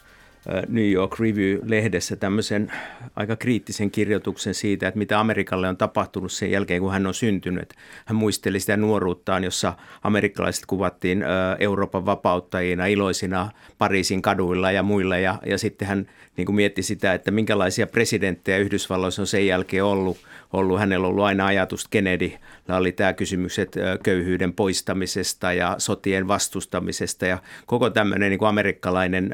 New 0.68 0.90
York 0.90 1.18
Review-lehdessä 1.20 2.16
tämmöisen 2.16 2.72
aika 3.16 3.36
kriittisen 3.36 3.90
kirjoituksen 3.90 4.54
siitä, 4.54 4.88
että 4.88 4.98
mitä 4.98 5.20
Amerikalle 5.20 5.68
on 5.68 5.76
tapahtunut 5.76 6.32
sen 6.32 6.50
jälkeen, 6.50 6.80
kun 6.80 6.92
hän 6.92 7.06
on 7.06 7.14
syntynyt. 7.14 7.74
Hän 8.06 8.16
muisteli 8.16 8.60
sitä 8.60 8.76
nuoruuttaan, 8.76 9.44
jossa 9.44 9.72
amerikkalaiset 10.02 10.66
kuvattiin 10.66 11.24
Euroopan 11.58 12.06
vapauttajina, 12.06 12.86
iloisina 12.86 13.50
Pariisin 13.78 14.22
kaduilla 14.22 14.72
ja 14.72 14.82
muilla. 14.82 15.18
Ja, 15.18 15.38
ja 15.46 15.58
sitten 15.58 15.88
hän 15.88 16.06
niin 16.36 16.46
kuin 16.46 16.56
mietti 16.56 16.82
sitä, 16.82 17.14
että 17.14 17.30
minkälaisia 17.30 17.86
presidenttejä 17.86 18.58
Yhdysvalloissa 18.58 19.22
on 19.22 19.26
sen 19.26 19.46
jälkeen 19.46 19.84
ollut. 19.84 20.18
ollut. 20.52 20.78
Hänellä 20.78 21.06
on 21.06 21.10
ollut 21.10 21.24
aina 21.24 21.46
ajatus 21.46 21.88
Kennedy 21.88 22.32
oli 22.68 22.92
tämä 22.92 23.12
kysymykset 23.12 23.76
köyhyyden 24.02 24.52
poistamisesta 24.52 25.52
ja 25.52 25.74
sotien 25.78 26.28
vastustamisesta 26.28 27.26
ja 27.26 27.38
koko 27.66 27.90
tämmöinen 27.90 28.30
niin 28.30 28.38
kuin 28.38 28.48
amerikkalainen 28.48 29.30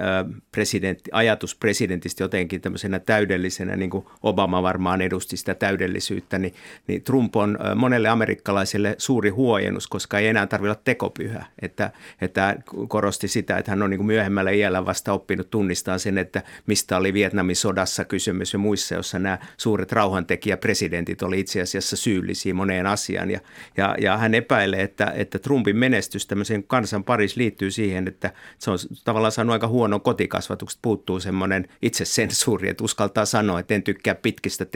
presidentti, 0.53 1.11
ajatus 1.13 1.55
presidentistä 1.55 2.25
jotenkin 2.25 2.61
tämmöisenä 2.61 2.99
täydellisenä, 2.99 3.77
niin 3.77 3.91
kuin 3.91 4.07
Obama 4.23 4.63
varmaan 4.63 5.01
edusti 5.01 5.37
sitä 5.37 5.55
täydellisyyttä, 5.55 6.39
niin, 6.39 6.55
niin 6.87 7.03
Trump 7.03 7.37
on 7.37 7.59
monelle 7.75 8.09
amerikkalaiselle 8.09 8.95
suuri 8.99 9.31
huojennus, 9.31 9.87
koska 9.87 10.19
ei 10.19 10.27
enää 10.27 10.47
tarvitse 10.47 10.71
olla 10.71 10.81
tekopyhä, 10.85 11.47
että, 11.63 11.91
että 12.21 12.57
korosti 12.89 13.29
sitä, 13.29 13.57
että 13.57 13.73
hän 13.73 13.83
on 13.83 13.91
niin 13.91 13.99
kuin 13.99 14.07
myöhemmällä 14.07 14.51
iällä 14.51 14.87
vasta 14.87 15.13
oppinut 15.13 15.51
tunnistaa 15.51 15.99
sen, 15.99 16.19
että 16.19 16.43
mistä 16.67 16.97
oli 16.97 17.13
Vietnamin 17.13 17.57
sodassa 17.57 18.05
kysymys 18.05 18.53
ja 18.53 18.59
muissa, 18.59 18.95
jossa 18.95 19.19
nämä 19.19 19.39
suuret 19.57 19.93
rauhantekijäpresidentit 19.93 21.23
oli 21.23 21.41
itse 21.41 21.61
asiassa 21.61 21.97
syyllisiä 21.97 22.55
moneen 22.55 22.87
asiaan. 22.87 23.18
Ja, 23.25 23.41
ja, 23.77 23.97
ja 24.01 24.17
hän 24.17 24.35
epäilee, 24.35 24.83
että, 24.83 25.13
että 25.17 25.39
Trumpin 25.39 25.77
menestys 25.77 26.27
tämmöisen 26.27 26.65
kansan 26.65 27.05
parissa 27.05 27.39
liittyy 27.39 27.71
siihen, 27.71 28.09
että 28.09 28.33
se 28.59 28.71
on 28.71 28.79
tavallaan 29.05 29.33
saanut 29.33 29.53
aika 29.53 29.69
huono 29.69 30.01
kotikasvatukset. 30.01 30.79
Puuttuu 30.83 31.21
semmoinen 31.21 31.69
itsesensuuri, 31.83 32.69
että 32.69 32.85
uskaltaa 32.85 33.25
sanoa, 33.25 33.61
että 33.61 33.75
en 33.75 33.83
tykkää 33.83 34.15
pitkistä 34.15 34.67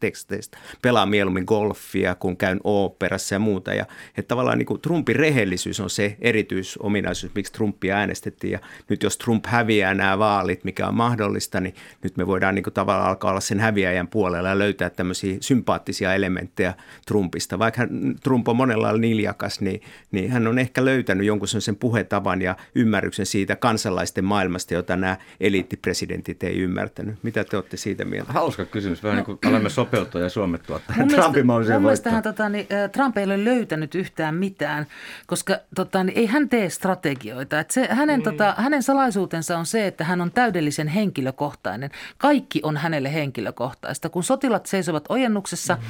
teksteistä. 0.00 0.58
Pelaa 0.82 1.06
mieluummin 1.06 1.44
golfia, 1.46 2.14
kun 2.14 2.36
käyn 2.36 2.60
oopperassa 2.64 3.34
ja 3.34 3.38
muuta. 3.38 3.74
Ja 3.74 3.86
että 4.08 4.28
tavallaan 4.28 4.58
niin 4.58 4.66
kuin 4.66 4.80
Trumpin 4.80 5.16
rehellisyys 5.16 5.80
on 5.80 5.90
se 5.90 6.16
erityisominaisuus, 6.20 7.34
miksi 7.34 7.52
Trumpia 7.52 7.96
äänestettiin. 7.96 8.52
Ja 8.52 8.58
nyt 8.88 9.02
jos 9.02 9.18
Trump 9.18 9.46
häviää 9.46 9.94
nämä 9.94 10.18
vaalit, 10.18 10.64
mikä 10.64 10.88
on 10.88 10.94
mahdollista, 10.94 11.60
niin 11.60 11.74
nyt 12.02 12.16
me 12.16 12.26
voidaan 12.26 12.54
niin 12.54 12.62
kuin 12.62 12.74
tavallaan 12.74 13.08
alkaa 13.08 13.30
olla 13.30 13.40
sen 13.40 13.60
häviäjän 13.60 14.08
puolella 14.08 14.48
ja 14.48 14.58
löytää 14.58 14.90
tämmöisiä 14.90 15.36
sympaattisia 15.40 16.14
elementtejä 16.14 16.74
Trumpista. 17.06 17.58
Vaikka 17.58 17.83
hän, 17.90 18.14
Trump 18.22 18.48
on 18.48 18.56
monella 18.56 18.82
lailla 18.82 19.00
niljakas, 19.00 19.60
niin, 19.60 19.82
niin 20.12 20.30
hän 20.30 20.46
on 20.46 20.58
ehkä 20.58 20.84
löytänyt 20.84 21.26
jonkun 21.26 21.48
sen 21.48 21.76
puhetavan 21.76 22.42
ja 22.42 22.56
ymmärryksen 22.74 23.26
siitä 23.26 23.56
kansalaisten 23.56 24.24
maailmasta, 24.24 24.74
jota 24.74 24.96
nämä 24.96 25.16
eliittipresidentit 25.40 26.42
ei 26.42 26.58
ymmärtänyt. 26.58 27.14
Mitä 27.22 27.44
te 27.44 27.56
olette 27.56 27.76
siitä 27.76 28.04
mieltä? 28.04 28.32
Hauska 28.32 28.64
kysymys, 28.64 29.02
vähän 29.02 29.16
niin 29.16 29.24
kuin 29.24 29.38
alamme 29.46 29.70
sopeutua 29.70 30.20
ja 30.20 30.28
suomettua 30.28 30.80
mielestä, 30.96 31.16
Trumpin 31.16 31.46
mahdolliseen 31.46 31.80
mun 31.80 31.86
mielestä 31.86 32.22
tota, 32.22 32.48
niin, 32.48 32.66
Trump 32.92 33.18
ei 33.18 33.24
ole 33.24 33.44
löytänyt 33.44 33.94
yhtään 33.94 34.34
mitään, 34.34 34.86
koska 35.26 35.56
tota, 35.74 36.04
niin, 36.04 36.18
ei 36.18 36.26
hän 36.26 36.48
tee 36.48 36.70
strategioita. 36.70 37.60
Et 37.60 37.70
se, 37.70 37.88
hänen, 37.90 38.20
Mm. 38.20 38.24
tota, 38.24 38.54
hänen 38.58 38.82
salaisuutensa 38.82 39.58
on 39.58 39.66
se, 39.66 39.86
että 39.86 40.04
hän 40.04 40.20
on 40.20 40.32
täydellisen 40.32 40.88
henkilökohtainen. 40.88 41.90
Kaikki 42.18 42.60
on 42.62 42.76
hänelle 42.76 43.14
henkilökohtaista. 43.14 44.08
Kun 44.08 44.22
sotilat 44.24 44.66
seisovat 44.66 45.04
ojennuksessa, 45.08 45.74
Mm. 45.74 45.80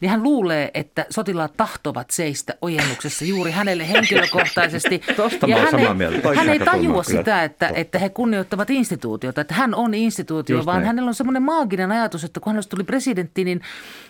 niin 0.00 0.10
hän 0.10 0.22
luulee, 0.22 0.70
että 0.74 1.06
sotilaat 1.10 1.43
tahtovat 1.48 2.10
seistä 2.10 2.54
ojennuksessa 2.62 3.24
juuri 3.24 3.50
hänelle 3.50 3.88
henkilökohtaisesti. 3.88 4.98
Tosta 5.16 5.46
ja 5.46 5.56
hän, 5.56 5.70
samaa 5.70 5.88
ei, 5.88 5.94
mieltä. 5.94 6.34
Hän 6.36 6.48
ei 6.48 6.58
tajua 6.58 7.02
sitä, 7.02 7.44
että, 7.44 7.70
että 7.74 7.98
he 7.98 8.08
kunnioittavat 8.08 8.70
instituutiota, 8.70 9.40
että 9.40 9.54
hän 9.54 9.74
on 9.74 9.94
instituutio, 9.94 10.56
Just 10.56 10.66
vaan 10.66 10.76
näin. 10.76 10.86
hänellä 10.86 11.08
on 11.08 11.14
semmoinen 11.14 11.42
maaginen 11.42 11.92
ajatus, 11.92 12.24
että 12.24 12.40
kun 12.40 12.52
hänestä 12.52 12.70
tuli 12.70 12.84
presidentti, 12.84 13.44
niin 13.44 13.60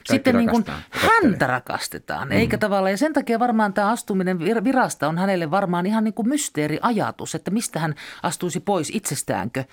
sitten 0.04 0.36
niin 0.36 0.50
kuin 0.50 0.64
häntä 0.90 1.46
rakastetaan, 1.46 2.28
mm. 2.28 2.32
eikä 2.32 2.58
tavallaan. 2.58 2.90
Ja 2.90 2.96
sen 2.96 3.12
takia 3.12 3.38
varmaan 3.38 3.72
tämä 3.72 3.90
astuminen 3.90 4.38
vir- 4.38 4.64
virasta 4.64 5.08
on 5.08 5.18
hänelle 5.18 5.50
varmaan 5.50 5.86
ihan 5.86 6.04
niin 6.04 6.14
kuin 6.14 6.28
mysteeriajatus, 6.28 7.34
että 7.34 7.50
mistä 7.50 7.78
hän 7.78 7.94
astuisi 8.22 8.60
pois 8.60 8.90
itsestäänkö. 8.94 9.64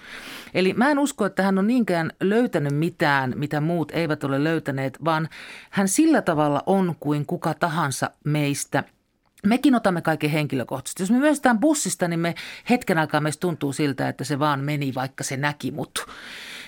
Eli 0.54 0.74
mä 0.74 0.92
en 0.92 1.00
usko, 1.00 1.26
että 1.26 1.44
hän 1.44 1.58
on 1.58 1.68
niinkään 1.68 2.12
löytänyt 2.20 2.74
mitään, 2.74 3.34
mitä 3.36 3.62
muut 3.62 3.92
eivät 3.92 4.24
ole 4.24 4.44
löytäneet, 4.44 4.98
vaan 5.06 5.30
hän 5.70 5.88
sillä 5.88 6.22
tavalla 6.22 6.64
on 6.66 6.96
kuin 7.00 7.26
kuka 7.26 7.51
tahansa 7.54 8.12
meistä– 8.24 8.84
Mekin 9.46 9.76
otamme 9.76 10.02
kaiken 10.02 10.30
henkilökohtaisesti. 10.30 11.04
Jos 11.04 11.12
me 11.12 11.18
myöstään 11.18 11.60
bussista, 11.60 12.08
niin 12.08 12.20
me 12.20 12.36
hetken 12.70 12.98
aikaa 12.98 13.22
meistä 13.22 13.42
tuntuu 13.42 13.74
siltä, 13.74 14.10
että 14.10 14.24
se 14.24 14.40
vaan 14.40 14.60
meni, 14.60 14.94
vaikka 14.96 15.24
se 15.24 15.38
näki 15.38 15.72
mut. 15.72 16.06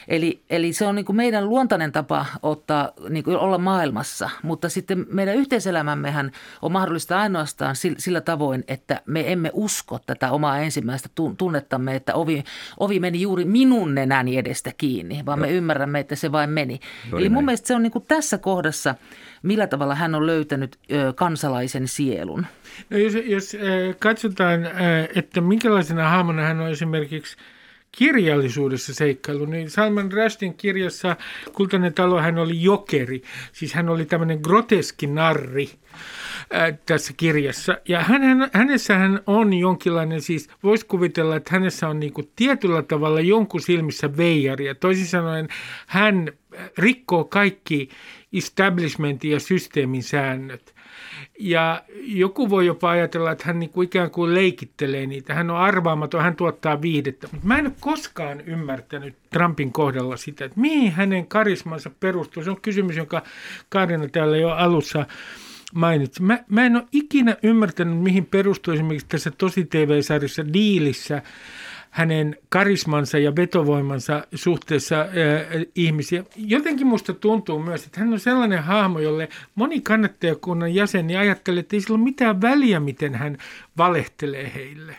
Eli, 0.08 0.42
eli 0.50 0.74
se 0.74 0.86
on 0.86 0.96
niin 0.96 1.06
kuin 1.06 1.16
meidän 1.16 1.50
luontainen 1.50 1.92
tapa 1.92 2.26
ottaa, 2.44 2.92
niin 3.10 3.24
kuin 3.24 3.38
olla 3.38 3.58
maailmassa, 3.58 4.30
mutta 4.44 4.70
sitten 4.70 5.06
meidän 5.10 5.36
yhteiselämämmehän 5.36 6.32
on 6.62 6.72
mahdollista 6.72 7.20
ainoastaan 7.20 7.76
sillä, 7.98 8.22
tavoin, 8.22 8.64
että 8.68 9.02
me 9.06 9.32
emme 9.32 9.50
usko 9.54 10.00
tätä 10.06 10.32
omaa 10.32 10.58
ensimmäistä 10.58 11.10
tun- 11.22 11.36
tunnettamme, 11.38 11.96
että 11.96 12.14
ovi, 12.16 12.44
ovi 12.80 13.00
meni 13.00 13.22
juuri 13.22 13.46
minun 13.46 13.96
nenäni 13.96 14.38
edestä 14.38 14.72
kiinni, 14.78 15.26
vaan 15.26 15.40
me 15.40 15.52
ymmärrämme, 15.52 16.00
että 16.00 16.16
se 16.16 16.32
vain 16.32 16.50
meni. 16.50 16.80
Juuri 17.10 17.24
Eli 17.24 17.30
mun 17.30 17.36
näin. 17.36 17.46
mielestä 17.46 17.68
se 17.68 17.76
on 17.76 17.84
niin 17.84 17.92
kuin 17.92 18.06
tässä 18.08 18.38
kohdassa, 18.38 18.96
millä 19.44 19.68
tavalla 19.68 19.96
hän 19.96 20.16
on 20.16 20.26
löytänyt 20.28 20.78
ö, 20.92 21.14
kansalaisen 21.16 21.88
sielun. 21.88 22.46
No 22.90 22.98
jos, 22.98 23.14
jos 23.26 23.56
äh, 23.56 23.96
katsotaan, 24.00 24.66
äh, 24.66 24.72
että 25.16 25.42
minkälaisena 25.42 26.10
hahmona 26.10 26.42
hän 26.42 26.60
on 26.60 26.70
esimerkiksi 26.70 27.38
kirjallisuudessa 27.98 28.94
seikkailu, 28.94 29.46
niin 29.46 29.70
Salman 29.70 30.12
Rushdin 30.12 30.54
kirjassa 30.54 31.16
Kultainen 31.54 31.94
talo 31.94 32.22
hän 32.22 32.38
oli 32.38 32.62
jokeri, 32.64 33.22
siis 33.52 33.74
hän 33.74 33.90
oli 33.90 34.06
tämmöinen 34.06 34.40
groteski 34.44 35.08
narri. 35.08 35.70
ää, 36.52 36.72
tässä 36.86 37.14
kirjassa. 37.18 37.78
Ja 37.88 38.04
hän, 38.04 38.22
hänessähän 38.54 39.22
on 39.28 39.54
jonkinlainen, 39.54 40.22
siis 40.22 40.50
voisi 40.64 40.86
kuvitella, 40.86 41.36
että 41.36 41.50
hänessä 41.54 41.90
on 41.90 42.00
niin 42.00 42.14
tietyllä 42.36 42.82
tavalla 42.82 43.22
jonkun 43.22 43.62
silmissä 43.62 44.18
veijaria. 44.18 44.76
Toisin 44.76 45.08
sanoen 45.08 45.48
hän 45.88 46.32
rikkoo 46.78 47.24
kaikki 47.24 47.90
establishmentin 48.34 49.32
ja 49.32 49.40
systeemin 49.40 50.04
säännöt. 50.04 50.74
Ja 51.40 51.84
joku 52.06 52.50
voi 52.50 52.66
jopa 52.66 52.90
ajatella, 52.90 53.32
että 53.32 53.44
hän 53.48 53.60
niin 53.60 53.70
kuin 53.70 53.86
ikään 53.86 54.12
kuin 54.12 54.36
leikittelee 54.36 55.06
niitä. 55.06 55.34
Hän 55.34 55.50
on 55.50 55.58
arvaamaton, 55.58 56.24
hän 56.24 56.36
tuottaa 56.36 56.82
viihdettä. 56.82 57.28
Mutta 57.32 57.48
mä 57.48 57.58
en 57.58 57.66
ole 57.66 57.74
koskaan 57.80 58.42
ymmärtänyt 58.42 59.16
Trumpin 59.30 59.72
kohdalla 59.72 60.18
sitä, 60.18 60.46
että 60.46 60.60
mihin 60.60 60.92
hänen 60.92 61.28
karismansa 61.28 61.92
perustuu. 62.00 62.44
Se 62.44 62.50
on 62.50 62.62
kysymys, 62.62 62.98
jonka 62.98 63.24
Karina 63.70 64.08
täällä 64.08 64.38
jo 64.38 64.50
alussa 64.50 65.06
mainitsi. 65.74 66.24
Mä, 66.24 66.40
mä 66.50 66.66
en 66.66 66.76
ole 66.76 66.88
ikinä 66.92 67.38
ymmärtänyt, 67.44 67.98
mihin 67.98 68.26
perustuu 68.26 68.74
esimerkiksi 68.74 69.08
tässä 69.10 69.32
tosi 69.32 69.66
TV-sarjassa 69.66 70.54
Diilissä 70.54 71.22
hänen 71.94 72.36
karismansa 72.50 73.18
ja 73.18 73.36
vetovoimansa 73.36 74.28
suhteessa 74.36 75.02
äh, 75.02 75.08
ihmisiä. 75.76 76.24
Jotenkin 76.36 76.88
musta 76.88 77.14
tuntuu 77.14 77.60
myös, 77.60 77.86
että 77.86 78.00
hän 78.00 78.14
on 78.14 78.20
sellainen 78.20 78.64
hahmo, 78.64 79.00
jolle 79.00 79.30
moni 79.56 79.82
kannattajakunnan 79.82 80.76
jäseni 80.76 81.18
ajattelee, 81.18 81.60
että 81.60 81.76
ei 81.76 81.82
sillä 81.82 81.96
ole 81.96 82.04
mitään 82.04 82.42
väliä, 82.42 82.80
miten 82.80 83.16
hän 83.16 83.38
valehtelee 83.78 84.52
heille. 84.56 84.96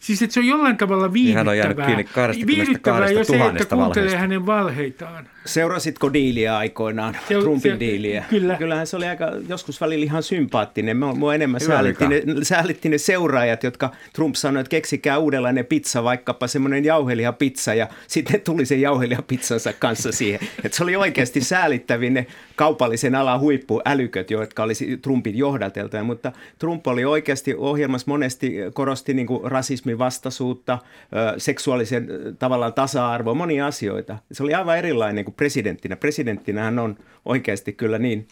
Siis 0.00 0.22
että 0.22 0.34
se 0.34 0.40
on 0.40 0.46
jollain 0.46 0.76
tavalla 0.76 1.12
viihdyttävää. 1.12 1.54
Niin 1.54 1.62
hän 1.62 1.76
on 1.76 1.86
jäänyt 1.86 2.06
kiinni 2.26 2.46
viihdyttävää 2.46 3.08
jo 3.08 3.24
se, 3.24 3.36
että 3.36 3.76
kuuntelee 3.76 3.86
valheista. 3.86 4.18
hänen 4.18 4.46
valheitaan. 4.46 5.28
Seurasitko 5.44 6.12
diiliä 6.12 6.56
aikoinaan, 6.56 7.16
se, 7.28 7.34
Trumpin 7.34 7.72
se, 7.72 7.80
diiliä? 7.80 8.24
Kyllä. 8.30 8.56
Kyllähän 8.56 8.86
se 8.86 8.96
oli 8.96 9.06
aika 9.06 9.32
joskus 9.48 9.80
välillä 9.80 10.04
ihan 10.04 10.22
sympaattinen. 10.22 10.96
Mua 10.96 11.34
enemmän 11.34 11.60
säällitti 11.60 12.08
ne, 12.08 12.22
säällitti 12.42 12.88
ne 12.88 12.98
seuraajat, 12.98 13.64
jotka 13.64 13.90
Trump 14.12 14.34
sanoi, 14.34 14.60
että 14.60 14.70
keksikää 14.70 15.18
uudenlainen 15.18 15.66
pizza, 15.66 16.04
vaikkapa 16.04 16.46
semmoinen 16.46 16.84
jauhelihapizza 16.84 17.74
ja 17.74 17.88
sitten 18.06 18.40
tuli 18.40 18.66
se 18.66 18.76
jauhelihapizzansa 18.76 19.72
kanssa 19.72 20.12
siihen. 20.12 20.40
Että 20.64 20.76
se 20.76 20.82
oli 20.82 20.96
oikeasti 20.96 21.40
säälittävin 21.40 22.14
ne 22.14 22.26
kaupallisen 22.56 23.14
alan 23.14 23.40
huippuälyköt, 23.40 24.30
jotka 24.30 24.62
olisi 24.62 24.96
Trumpin 24.96 25.38
johdateltuja, 25.38 26.04
mutta 26.04 26.32
Trump 26.58 26.86
oli 26.86 27.04
oikeasti 27.04 27.54
ohjelmassa 27.54 28.10
monesti 28.10 28.54
korosti 28.72 29.14
niin 29.14 29.26
kuin 29.26 29.50
rasismin 29.50 29.98
vastaisuutta, 29.98 30.78
seksuaalisen 31.38 32.08
tavallaan 32.38 32.72
tasa-arvoa, 32.72 33.34
monia 33.34 33.66
asioita. 33.66 34.18
Se 34.32 34.42
oli 34.42 34.54
aivan 34.54 34.78
erilainen 34.78 35.24
kuin 35.30 35.36
presidenttinä. 35.36 35.96
Presidenttinä 35.96 36.62
hän 36.62 36.78
on 36.78 36.96
oikeasti 37.24 37.72
kyllä 37.72 37.98
niin 37.98 38.28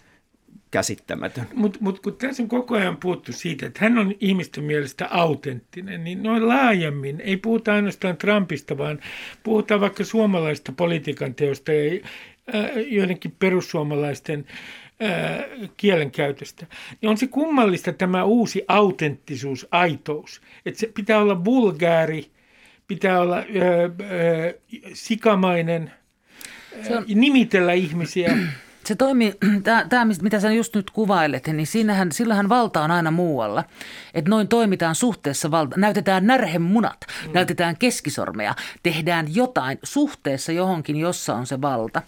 käsittämätön. 0.71 1.47
Mutta 1.55 1.78
mut, 1.83 2.00
kun 2.00 2.17
tässä 2.17 2.43
on 2.43 2.49
koko 2.49 2.75
ajan 2.75 2.97
puhuttu 2.97 3.33
siitä, 3.33 3.67
että 3.67 3.81
hän 3.83 3.99
on 3.99 4.14
ihmisten 4.21 4.64
mielestä 4.64 5.09
autenttinen, 5.11 6.05
niin 6.05 6.23
noin 6.23 6.49
laajemmin, 6.49 7.21
ei 7.21 7.37
puhuta 7.37 7.75
ainoastaan 7.75 8.17
Trumpista, 8.17 8.78
vaan 8.78 9.00
puhutaan 9.43 9.81
vaikka 9.81 10.05
suomalaista 10.05 10.73
politiikan 10.73 11.35
teosta 11.35 11.73
ja 11.73 12.00
äh, 12.55 12.71
joidenkin 12.87 13.37
perussuomalaisten 13.38 14.45
äh, 15.02 15.45
kielenkäytöstä. 15.76 16.67
Niin 17.00 17.11
on 17.11 17.17
se 17.17 17.26
kummallista 17.26 17.93
tämä 17.93 18.25
uusi 18.25 18.64
autenttisuus, 18.69 19.67
aitous. 19.71 20.40
Että 20.67 20.81
se 20.81 20.90
pitää 20.95 21.19
olla 21.19 21.45
vulgaari, 21.45 22.31
pitää 22.88 23.21
olla 23.21 23.38
äh, 23.38 23.45
äh, 23.45 24.55
sikamainen– 24.93 25.90
se 26.82 26.97
on, 26.97 27.04
nimitellä 27.14 27.73
ihmisiä. 27.73 28.37
Se 28.85 28.94
toimii, 28.94 29.35
tämä 29.88 30.06
mitä 30.23 30.40
sä 30.40 30.52
just 30.52 30.75
nyt 30.75 30.90
kuvailet, 30.90 31.47
niin 31.47 31.66
siinähän, 31.66 32.12
sillähän 32.12 32.49
valta 32.49 32.80
on 32.80 32.90
aina 32.90 33.11
muualla. 33.11 33.64
Että 34.14 34.30
noin 34.30 34.49
toimitaan 34.49 34.94
suhteessa 34.94 35.50
valta. 35.50 35.76
Näytetään 35.80 36.26
närhemunat, 36.26 36.97
mm. 37.26 37.32
näytetään 37.32 37.76
keskisormea, 37.76 38.54
tehdään 38.82 39.35
jotain 39.35 39.78
suhteessa 39.82 40.52
johonkin, 40.52 40.97
jossa 40.97 41.35
on 41.35 41.47
se 41.47 41.61
valta. 41.61 42.02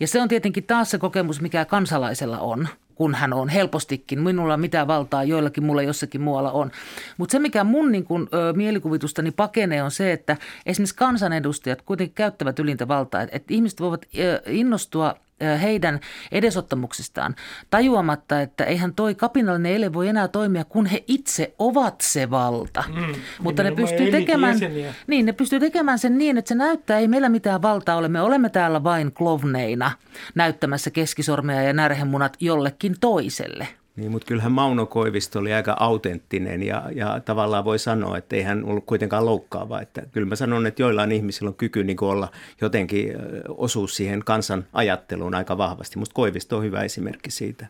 Ja 0.00 0.06
se 0.06 0.20
on 0.20 0.28
tietenkin 0.28 0.64
taas 0.64 0.90
se 0.90 0.98
kokemus, 0.98 1.40
mikä 1.40 1.64
kansalaisella 1.64 2.38
on 2.38 2.68
kun 2.96 3.14
hän 3.14 3.32
on 3.32 3.48
helpostikin. 3.48 4.20
Minulla 4.20 4.56
mitä 4.56 4.86
valtaa 4.86 5.24
joillakin 5.24 5.64
mulla 5.64 5.82
jossakin 5.82 6.20
muualla 6.20 6.52
on. 6.52 6.70
Mutta 7.16 7.32
se, 7.32 7.38
mikä 7.38 7.64
mun 7.64 7.92
niin 7.92 8.04
kun, 8.04 8.28
ö, 8.34 8.52
mielikuvitustani 8.52 9.30
pakenee, 9.30 9.82
on 9.82 9.90
se, 9.90 10.12
että 10.12 10.36
esimerkiksi 10.66 10.96
kansanedustajat 10.96 11.82
kuitenkin 11.82 12.14
käyttävät 12.14 12.58
ylintä 12.58 12.88
valtaa. 12.88 13.22
Että 13.22 13.36
et 13.36 13.50
ihmiset 13.50 13.80
voivat 13.80 14.06
ö, 14.18 14.42
innostua 14.46 15.14
heidän 15.62 16.00
edesottamuksistaan 16.32 17.36
tajuamatta, 17.70 18.40
että 18.40 18.64
eihän 18.64 18.94
toi 18.94 19.14
kapinallinen 19.14 19.72
ele 19.72 19.92
voi 19.92 20.08
enää 20.08 20.28
toimia, 20.28 20.64
kun 20.64 20.86
he 20.86 21.04
itse 21.06 21.54
ovat 21.58 22.00
se 22.00 22.30
valta. 22.30 22.84
Mm, 22.88 23.14
Mutta 23.40 23.62
ne 23.62 23.70
pystyy, 23.72 24.10
tekemään, 24.10 24.58
niin, 25.06 25.26
ne 25.26 25.32
pystyy 25.32 25.60
tekemään 25.60 25.98
sen 25.98 26.18
niin, 26.18 26.38
että 26.38 26.48
se 26.48 26.54
näyttää, 26.54 26.98
ei 26.98 27.08
meillä 27.08 27.28
mitään 27.28 27.62
valtaa 27.62 27.96
ole. 27.96 28.08
Me 28.08 28.20
olemme 28.20 28.48
täällä 28.48 28.84
vain 28.84 29.12
klovneina 29.12 29.90
näyttämässä 30.34 30.90
keskisormea 30.90 31.62
ja 31.62 31.72
närhemunat 31.72 32.36
jollekin 32.40 32.96
toiselle. 33.00 33.68
Niin, 33.96 34.10
mutta 34.10 34.26
kyllähän 34.26 34.52
Mauno 34.52 34.86
Koivisto 34.86 35.38
oli 35.38 35.52
aika 35.52 35.76
autenttinen 35.80 36.62
ja, 36.62 36.82
ja 36.94 37.20
tavallaan 37.20 37.64
voi 37.64 37.78
sanoa, 37.78 38.18
että 38.18 38.36
ei 38.36 38.42
hän 38.42 38.64
ollut 38.64 38.84
kuitenkaan 38.86 39.26
loukkaava. 39.26 39.80
Että 39.80 40.02
kyllä 40.12 40.26
mä 40.26 40.36
sanon, 40.36 40.66
että 40.66 40.82
joillain 40.82 41.12
ihmisillä 41.12 41.48
on 41.48 41.54
kyky 41.54 41.84
niin 41.84 41.96
olla 42.00 42.28
jotenkin 42.60 43.12
osuus 43.48 43.96
siihen 43.96 44.24
kansan 44.24 44.66
ajatteluun 44.72 45.34
aika 45.34 45.58
vahvasti. 45.58 45.98
Musta 45.98 46.14
Koivisto 46.14 46.56
on 46.56 46.64
hyvä 46.64 46.82
esimerkki 46.82 47.30
siitä. 47.30 47.66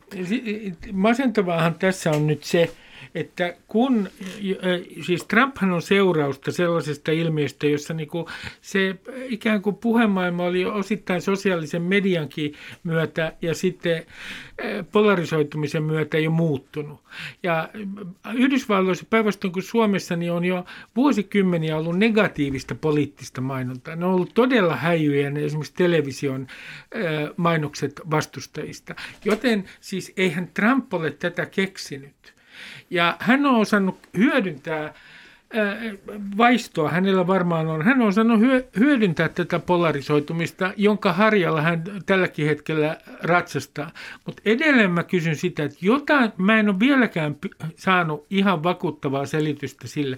Masentavaahan 0.92 1.74
tässä 1.74 2.10
on 2.10 2.26
nyt 2.26 2.44
se, 2.44 2.70
että 3.14 3.56
kun, 3.68 4.08
siis 5.02 5.24
Trumphan 5.24 5.72
on 5.72 5.82
seurausta 5.82 6.52
sellaisesta 6.52 7.12
ilmiöstä, 7.12 7.66
jossa 7.66 7.94
niinku 7.94 8.28
se 8.60 8.96
ikään 9.28 9.62
kuin 9.62 9.76
puhemaailma 9.76 10.44
oli 10.44 10.64
osittain 10.64 11.22
sosiaalisen 11.22 11.82
mediankin 11.82 12.54
myötä 12.84 13.32
ja 13.42 13.54
sitten 13.54 14.06
polarisoitumisen 14.92 15.82
myötä 15.82 16.18
jo 16.18 16.30
muuttunut. 16.30 17.00
Ja 17.42 17.68
Yhdysvalloissa 18.34 19.06
päinvastoin 19.10 19.52
kuin 19.52 19.62
Suomessa 19.62 20.16
niin 20.16 20.32
on 20.32 20.44
jo 20.44 20.64
vuosikymmeniä 20.96 21.76
ollut 21.76 21.98
negatiivista 21.98 22.74
poliittista 22.74 23.40
mainontaa. 23.40 23.96
Ne 23.96 24.04
on 24.04 24.12
ollut 24.14 24.34
todella 24.34 24.76
häijyjä 24.76 25.30
ne 25.30 25.44
esimerkiksi 25.44 25.74
television 25.74 26.46
mainokset 27.36 28.00
vastustajista. 28.10 28.94
Joten 29.24 29.64
siis 29.80 30.12
eihän 30.16 30.50
Trump 30.54 30.94
ole 30.94 31.10
tätä 31.10 31.46
keksinyt. 31.46 32.35
Ja 32.90 33.16
hän 33.20 33.46
on 33.46 33.54
osannut 33.56 33.98
hyödyntää 34.16 34.94
vaistoa 36.38 36.90
hänellä 36.90 37.26
varmaan 37.26 37.66
on. 37.66 37.82
Hän 37.82 38.02
on 38.02 38.08
osannut 38.08 38.40
hyödyntää 38.78 39.28
tätä 39.28 39.58
polarisoitumista, 39.58 40.72
jonka 40.76 41.12
harjalla 41.12 41.62
hän 41.62 41.84
tälläkin 42.06 42.46
hetkellä 42.46 42.98
ratsastaa. 43.22 43.90
Mutta 44.26 44.42
edelleen 44.44 44.90
mä 44.90 45.02
kysyn 45.02 45.36
sitä, 45.36 45.64
että 45.64 45.78
jotain, 45.80 46.32
mä 46.38 46.58
en 46.58 46.68
ole 46.68 46.80
vieläkään 46.80 47.36
saanut 47.76 48.26
ihan 48.30 48.62
vakuuttavaa 48.62 49.26
selitystä 49.26 49.88
sille, 49.88 50.16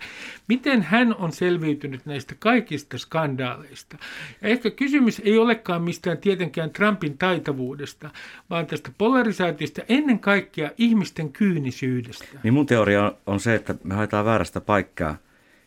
miten 0.48 0.82
hän 0.82 1.14
on 1.14 1.32
selviytynyt 1.32 2.06
näistä 2.06 2.34
kaikista 2.38 2.98
skandaaleista. 2.98 3.96
Ja 4.42 4.48
ehkä 4.48 4.70
kysymys 4.70 5.22
ei 5.24 5.38
olekaan 5.38 5.82
mistään 5.82 6.18
tietenkään 6.18 6.70
Trumpin 6.70 7.18
taitavuudesta, 7.18 8.10
vaan 8.50 8.66
tästä 8.66 8.90
polarisaatiosta 8.98 9.82
ennen 9.88 10.18
kaikkea 10.18 10.70
ihmisten 10.78 11.32
kyynisyydestä. 11.32 12.26
Niin 12.42 12.54
mun 12.54 12.66
teoria 12.66 13.12
on 13.26 13.40
se, 13.40 13.54
että 13.54 13.74
me 13.84 13.94
haetaan 13.94 14.24
väärästä 14.24 14.60
paikkaa 14.60 15.17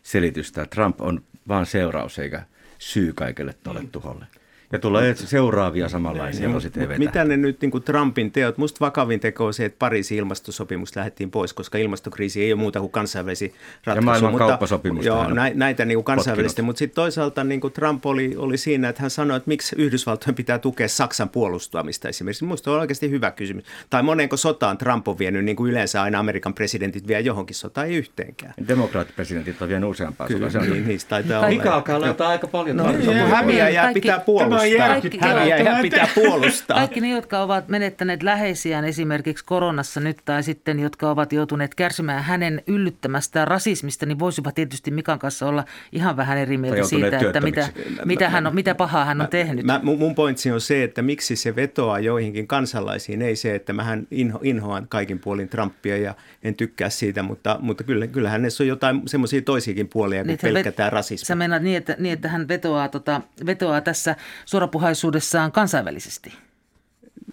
selitystä. 0.02 0.66
Trump 0.66 1.00
on 1.00 1.24
vain 1.48 1.66
seuraus 1.66 2.18
eikä 2.18 2.42
syy 2.78 3.12
kaikelle 3.12 3.54
tuolle 3.62 3.80
mm. 3.80 3.88
tuholle. 3.88 4.26
Ja 4.72 4.78
tulee 4.78 5.14
seuraavia 5.14 5.88
samanlaisia 5.88 6.48
no, 6.48 6.58
Mitä 6.98 7.24
ne 7.24 7.36
nyt 7.36 7.60
niin 7.60 7.70
kuin 7.70 7.82
Trumpin 7.82 8.32
teot? 8.32 8.58
Musta 8.58 8.76
vakavin 8.80 9.20
teko 9.20 9.46
on 9.46 9.54
se, 9.54 9.64
että 9.64 9.78
Pariisin 9.78 10.18
ilmastosopimus 10.18 10.96
lähdettiin 10.96 11.30
pois, 11.30 11.52
koska 11.52 11.78
ilmastokriisi 11.78 12.42
ei 12.42 12.52
ole 12.52 12.60
muuta 12.60 12.80
kuin 12.80 12.92
kansainvälisiä 12.92 13.48
ratkaisuja. 13.84 13.94
Ja 13.94 14.02
maailman 14.02 14.92
mutta. 14.92 15.06
Joo, 15.06 15.26
näitä 15.54 15.84
niin 15.84 15.96
kuin 15.96 16.04
kansainvälisesti. 16.04 16.62
Mutta 16.62 16.78
sitten 16.78 16.94
toisaalta 16.94 17.44
niin 17.44 17.60
kuin 17.60 17.72
Trump 17.72 18.06
oli, 18.06 18.34
oli 18.36 18.56
siinä, 18.56 18.88
että 18.88 19.02
hän 19.02 19.10
sanoi, 19.10 19.36
että 19.36 19.48
miksi 19.48 19.76
Yhdysvaltojen 19.78 20.34
pitää 20.34 20.58
tukea 20.58 20.88
Saksan 20.88 21.28
puolustamista 21.28 22.08
esimerkiksi. 22.08 22.44
Minusta 22.44 22.70
on 22.70 22.80
oikeasti 22.80 23.10
hyvä 23.10 23.30
kysymys. 23.30 23.64
Tai 23.90 24.02
monenko 24.02 24.36
sotaan 24.36 24.78
Trump 24.78 25.08
on 25.08 25.18
vienyt, 25.18 25.44
niin 25.44 25.56
kuin 25.56 25.70
yleensä 25.70 26.02
aina 26.02 26.18
Amerikan 26.18 26.54
presidentit 26.54 27.08
vie 27.08 27.20
johonkin 27.20 27.56
sotaan, 27.56 27.86
ei 27.86 27.96
yhteenkään. 27.96 28.54
Demokraattipresidentit 28.68 29.62
on 29.62 29.68
vienyt 29.68 29.90
useampaa 29.90 30.26
Kyllä, 30.26 30.48
niin, 30.48 30.88
niistä 30.88 31.08
taitaa 31.08 31.48
Mikä 31.48 31.74
alkaa 31.74 31.96
olla 31.96 32.14
aika 32.18 32.46
paljon. 32.46 32.76
No, 32.76 32.84
no, 32.84 33.26
häviää 33.30 33.68
ja 33.68 33.90
pitää 33.94 34.20
puolustaa 34.20 34.61
puolustaa. 34.62 35.46
ja 35.46 35.72
hän 35.72 35.82
pitää 35.82 36.08
puolustaa. 36.14 36.76
Kaikki 36.76 37.00
ne, 37.00 37.10
jotka 37.10 37.40
ovat 37.40 37.68
menettäneet 37.68 38.22
läheisiään 38.22 38.84
esimerkiksi 38.84 39.44
koronassa 39.44 40.00
nyt 40.00 40.18
tai 40.24 40.42
sitten, 40.42 40.80
jotka 40.80 41.10
ovat 41.10 41.32
joutuneet 41.32 41.74
kärsimään 41.74 42.22
hänen 42.22 42.62
yllyttämästään 42.66 43.48
rasismista, 43.48 44.06
niin 44.06 44.18
voisivat 44.18 44.54
tietysti 44.54 44.90
Mikan 44.90 45.18
kanssa 45.18 45.48
olla 45.48 45.64
ihan 45.92 46.16
vähän 46.16 46.38
eri 46.38 46.58
mieltä 46.58 46.82
siitä, 46.84 47.18
että 47.18 47.40
mitä, 47.40 47.68
mitä, 48.04 48.28
hän 48.28 48.46
on, 48.46 48.54
mitä 48.54 48.74
pahaa 48.74 49.04
hän 49.04 49.20
on 49.20 49.28
tehnyt. 49.28 49.64
Mä, 49.64 49.80
mun 49.82 50.14
pointsi 50.14 50.50
on 50.50 50.60
se, 50.60 50.84
että 50.84 51.02
miksi 51.02 51.36
se 51.36 51.56
vetoaa 51.56 51.98
joihinkin 51.98 52.46
kansalaisiin, 52.46 53.22
ei 53.22 53.36
se, 53.36 53.54
että 53.54 53.72
mähän 53.72 54.06
inho, 54.10 54.38
inhoan 54.42 54.86
kaikin 54.88 55.18
puolin 55.18 55.48
Trumpia 55.48 55.96
ja 55.96 56.14
en 56.42 56.54
tykkää 56.54 56.90
siitä, 56.90 57.22
mutta, 57.22 57.58
mutta 57.60 57.84
kyllä, 57.84 58.06
kyllähän 58.06 58.40
hänessä 58.40 58.64
on 58.64 58.68
jotain 58.68 59.02
semmoisia 59.06 59.42
toisiakin 59.42 59.88
puolia 59.88 60.20
kuin 60.20 60.26
Niin, 60.26 60.34
että 60.34 60.46
pelkkä 60.46 60.70
vet- 60.70 60.76
tämä 60.76 60.90
rasismi. 60.90 61.26
Sä 61.26 61.34
meinaat 61.34 61.62
niin 61.62 61.76
että, 61.76 61.96
niin, 61.98 62.12
että 62.12 62.28
hän 62.28 62.48
vetoaa, 62.48 62.88
tota, 62.88 63.20
vetoaa 63.46 63.80
tässä 63.80 64.16
suorapuhaisuudessaan 64.52 65.52
kansainvälisesti. 65.52 66.32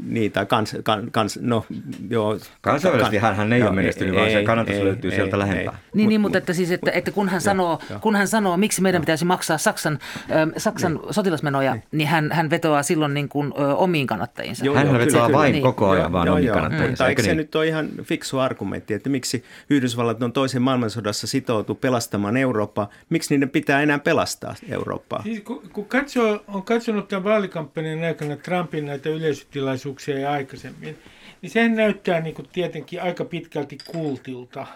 Niin, 0.10 0.32
tai 0.32 0.45
kans, 0.45 0.76
kans, 0.84 1.08
kans 1.12 1.39
no 1.41 1.65
joo. 2.10 2.38
Kansainvälisesti 2.62 3.19
kan- 3.19 3.36
hän 3.36 3.54
ei 3.54 3.60
joo, 3.60 3.69
ole 3.69 3.76
menestynyt, 3.76 4.15
vaan 4.15 4.32
se 4.32 4.43
kannatus 4.43 4.76
löytyy 4.76 5.12
sieltä 5.12 5.39
lähempää. 5.39 5.78
Niin, 5.93 6.10
niin 6.10 6.22
mutta 6.22 6.38
että 6.38 6.54
siis, 6.54 6.72
että, 6.72 6.91
että 6.91 7.12
kun, 7.12 7.30
hän 7.30 7.41
sanoo, 7.41 7.80
kun 8.02 8.15
hän 8.15 8.28
sanoo, 8.28 8.58
miksi 8.58 8.82
meidän 8.82 9.02
pitäisi 9.02 9.26
maksaa 9.26 9.58
Saksan, 9.58 10.00
ö, 10.32 10.60
Saksan 10.60 11.00
sotilasmenoja, 11.12 11.78
niin 11.91 12.08
hän, 12.08 12.32
hän 12.32 12.50
vetoaa 12.50 12.84
silloin 12.84 13.13
niin 13.13 13.30
kuin, 13.30 13.54
ö, 13.60 13.76
omiin 13.76 14.08
kannattajiinsa. 14.08 14.65
Joo, 14.65 14.76
Hän 14.76 14.88
joo, 14.88 14.98
vetoaa 15.00 15.26
kyllä, 15.26 15.38
vain 15.39 15.52
kyllä. 15.54 15.63
koko 15.63 15.89
ajan 15.89 16.04
Joo, 16.04 16.12
vaan 16.12 16.28
joo, 16.28 16.36
omiin 16.36 16.48
joo. 16.48 16.54
kannattajiinsa, 16.54 16.91
Mutta 16.91 17.08
eikö 17.08 17.19
eikö 17.22 17.22
se 17.24 17.30
niin? 17.30 17.38
nyt 17.38 17.56
ole 17.56 17.67
ihan 17.67 17.89
fiksu 18.04 18.39
argumentti, 18.39 18.93
että 18.93 19.10
miksi 19.10 19.43
Yhdysvallat 19.69 20.24
on 20.24 20.34
toisen 20.34 20.62
maailmansodassa 20.62 21.28
sitoutu 21.28 21.76
pelastamaan 21.76 22.38
Eurooppaa, 22.38 22.89
miksi 23.10 23.36
niiden 23.36 23.50
pitää 23.50 23.82
enää 23.82 24.00
pelastaa 24.00 24.56
Eurooppaa? 24.69 25.24
Siis 25.24 25.39
kun, 25.41 25.62
kun 25.74 25.86
katsoo, 25.86 26.43
on 26.48 26.63
katsonut 26.63 27.08
tämän 27.08 27.24
vaalikampanjan 27.24 28.04
aikana 28.04 28.36
Trumpin 28.36 28.86
näitä 28.86 29.10
yleisötilaisuuksia 29.10 29.98
ja 30.07 30.31
aikaisemmin, 30.31 30.97
niin 31.41 31.49
sehän 31.49 31.75
näyttää 31.75 32.19
niin 32.19 32.35
kuin 32.35 32.47
tietenkin 32.51 33.01
aika 33.01 33.25
pitkälti 33.25 33.77
kultilta. 33.88 34.67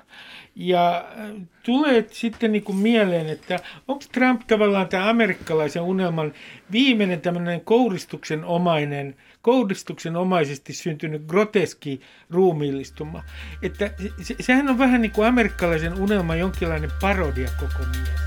Ja 0.55 0.97
äh, 0.97 1.47
tulee 1.63 2.05
sitten 2.11 2.51
niin 2.51 2.63
kuin 2.63 2.77
mieleen, 2.77 3.29
että 3.29 3.59
onko 3.87 4.03
Trump 4.11 4.41
tavallaan 4.47 4.87
tämä 4.87 5.09
amerikkalaisen 5.09 5.81
unelman 5.81 6.33
viimeinen 6.71 7.21
tämmöinen 7.21 7.61
kouristuksen 7.61 8.45
omainen, 8.45 9.15
kouristuksen 9.41 10.15
omaisesti 10.15 10.73
syntynyt 10.73 11.21
groteski 11.27 12.01
ruumiillistuma. 12.29 13.23
Että 13.61 13.91
se, 14.21 14.35
sehän 14.39 14.69
on 14.69 14.77
vähän 14.77 15.01
niin 15.01 15.11
kuin 15.11 15.27
amerikkalaisen 15.27 16.01
unelman 16.01 16.39
jonkinlainen 16.39 16.91
parodia 17.01 17.49
koko 17.59 17.89
mies. 17.97 18.23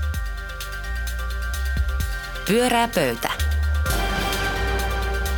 Pyörää 2.47 2.87
pöytä. 2.95 3.29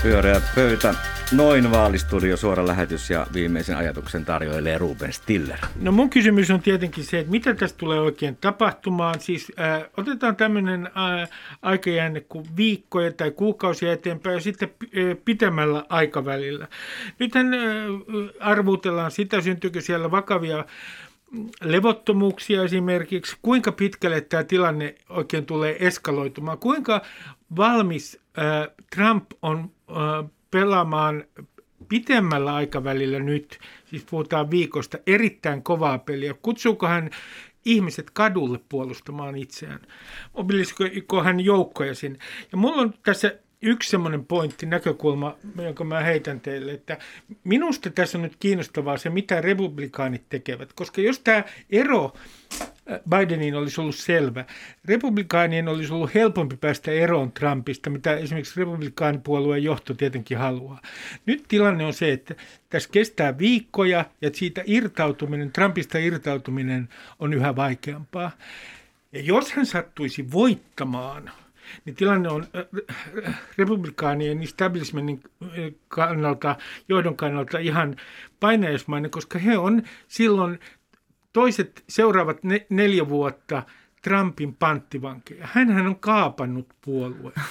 Pyöreä 0.01 0.41
pöytä. 0.55 1.08
Noin 1.31 1.71
vaalistudio, 1.71 2.37
suora 2.37 2.67
lähetys 2.67 3.09
ja 3.09 3.27
viimeisen 3.33 3.77
ajatuksen 3.77 4.25
tarjoilee 4.25 4.77
Ruben 4.77 5.13
Stiller. 5.13 5.57
No 5.81 5.91
mun 5.91 6.09
kysymys 6.09 6.51
on 6.51 6.61
tietenkin 6.61 7.03
se, 7.03 7.19
että 7.19 7.31
mitä 7.31 7.53
tästä 7.53 7.77
tulee 7.77 7.99
oikein 7.99 8.37
tapahtumaan. 8.41 9.19
Siis 9.19 9.51
äh, 9.59 9.83
otetaan 9.97 10.35
tämmöinen 10.35 10.85
äh, 10.87 11.29
aikajänne 11.61 12.21
kuin 12.21 12.45
viikkoja 12.57 13.11
tai 13.11 13.31
kuukausia 13.31 13.93
eteenpäin 13.93 14.33
ja 14.33 14.41
sitten 14.41 14.69
äh, 14.83 15.17
pitemmällä 15.25 15.85
aikavälillä. 15.89 16.67
Nythän 17.19 17.53
äh, 17.53 17.59
arvuutellaan 18.39 19.11
sitä, 19.11 19.41
syntyykö 19.41 19.81
siellä 19.81 20.11
vakavia 20.11 20.65
levottomuuksia 21.63 22.63
esimerkiksi, 22.63 23.37
kuinka 23.41 23.71
pitkälle 23.71 24.21
tämä 24.21 24.43
tilanne 24.43 24.95
oikein 25.09 25.45
tulee 25.45 25.87
eskaloitumaan, 25.87 26.57
kuinka 26.57 27.01
valmis 27.57 28.19
äh, 28.39 28.67
Trump 28.95 29.25
on 29.41 29.71
äh, 29.89 30.29
pelaamaan 30.51 31.23
pitemmällä 31.89 32.55
aikavälillä 32.55 33.19
nyt, 33.19 33.59
siis 33.85 34.05
puhutaan 34.09 34.51
viikosta, 34.51 34.97
erittäin 35.07 35.63
kovaa 35.63 35.97
peliä. 35.97 36.33
Kutsuuko 36.33 36.87
hän 36.87 37.09
ihmiset 37.65 38.09
kadulle 38.13 38.59
puolustamaan 38.69 39.35
itseään? 39.35 39.79
Mobilisiko 40.37 41.23
hän 41.23 41.39
joukkoja 41.39 41.95
sinne? 41.95 42.19
Ja 42.51 42.57
mulla 42.57 42.81
on 42.81 42.93
tässä 43.03 43.39
yksi 43.61 43.89
semmoinen 43.89 44.25
pointti, 44.25 44.65
näkökulma, 44.65 45.35
jonka 45.63 45.83
mä 45.83 45.99
heitän 45.99 46.41
teille, 46.41 46.71
että 46.71 46.97
minusta 47.43 47.89
tässä 47.89 48.17
on 48.17 48.21
nyt 48.21 48.35
kiinnostavaa 48.39 48.97
se, 48.97 49.09
mitä 49.09 49.41
republikaanit 49.41 50.23
tekevät, 50.29 50.73
koska 50.73 51.01
jos 51.01 51.19
tämä 51.19 51.43
ero 51.69 52.13
Bidenin 53.09 53.55
olisi 53.55 53.81
ollut 53.81 53.95
selvä. 53.95 54.45
Republikaanien 54.85 55.67
olisi 55.67 55.93
ollut 55.93 56.13
helpompi 56.13 56.57
päästä 56.57 56.91
eroon 56.91 57.31
Trumpista, 57.31 57.89
mitä 57.89 58.15
esimerkiksi 58.15 58.59
republikaanipuolueen 58.59 59.63
johto 59.63 59.93
tietenkin 59.93 60.37
haluaa. 60.37 60.81
Nyt 61.25 61.45
tilanne 61.47 61.85
on 61.85 61.93
se, 61.93 62.11
että 62.11 62.35
tässä 62.69 62.89
kestää 62.91 63.37
viikkoja 63.37 64.05
ja 64.21 64.29
siitä 64.33 64.63
irtautuminen, 64.65 65.51
Trumpista 65.51 65.97
irtautuminen 65.97 66.89
on 67.19 67.33
yhä 67.33 67.55
vaikeampaa. 67.55 68.31
Ja 69.11 69.21
jos 69.21 69.51
hän 69.51 69.65
sattuisi 69.65 70.31
voittamaan, 70.31 71.31
niin 71.85 71.95
tilanne 71.95 72.29
on 72.29 72.45
republikaanien 73.57 74.43
establishmentin 74.43 75.23
kannalta, 75.87 76.55
johdon 76.89 77.17
kannalta 77.17 77.59
ihan 77.59 77.95
painajaismainen, 78.39 79.11
koska 79.11 79.39
he 79.39 79.57
on 79.57 79.83
silloin 80.07 80.59
toiset 81.33 81.83
seuraavat 81.89 82.43
ne, 82.43 82.65
neljä 82.69 83.09
vuotta 83.09 83.63
Trumpin 84.01 84.55
panttivankeja. 84.55 85.47
Hänhän 85.51 85.87
on 85.87 85.99
kaapannut 85.99 86.67
puolueen. 86.85 87.41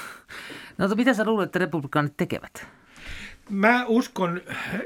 No 0.79 0.89
mitä 0.97 1.15
sä 1.15 1.25
luulet, 1.25 1.47
että 1.47 1.59
republikaanit 1.59 2.17
tekevät? 2.17 2.67
Mä 3.51 3.85
uskon, 3.87 4.41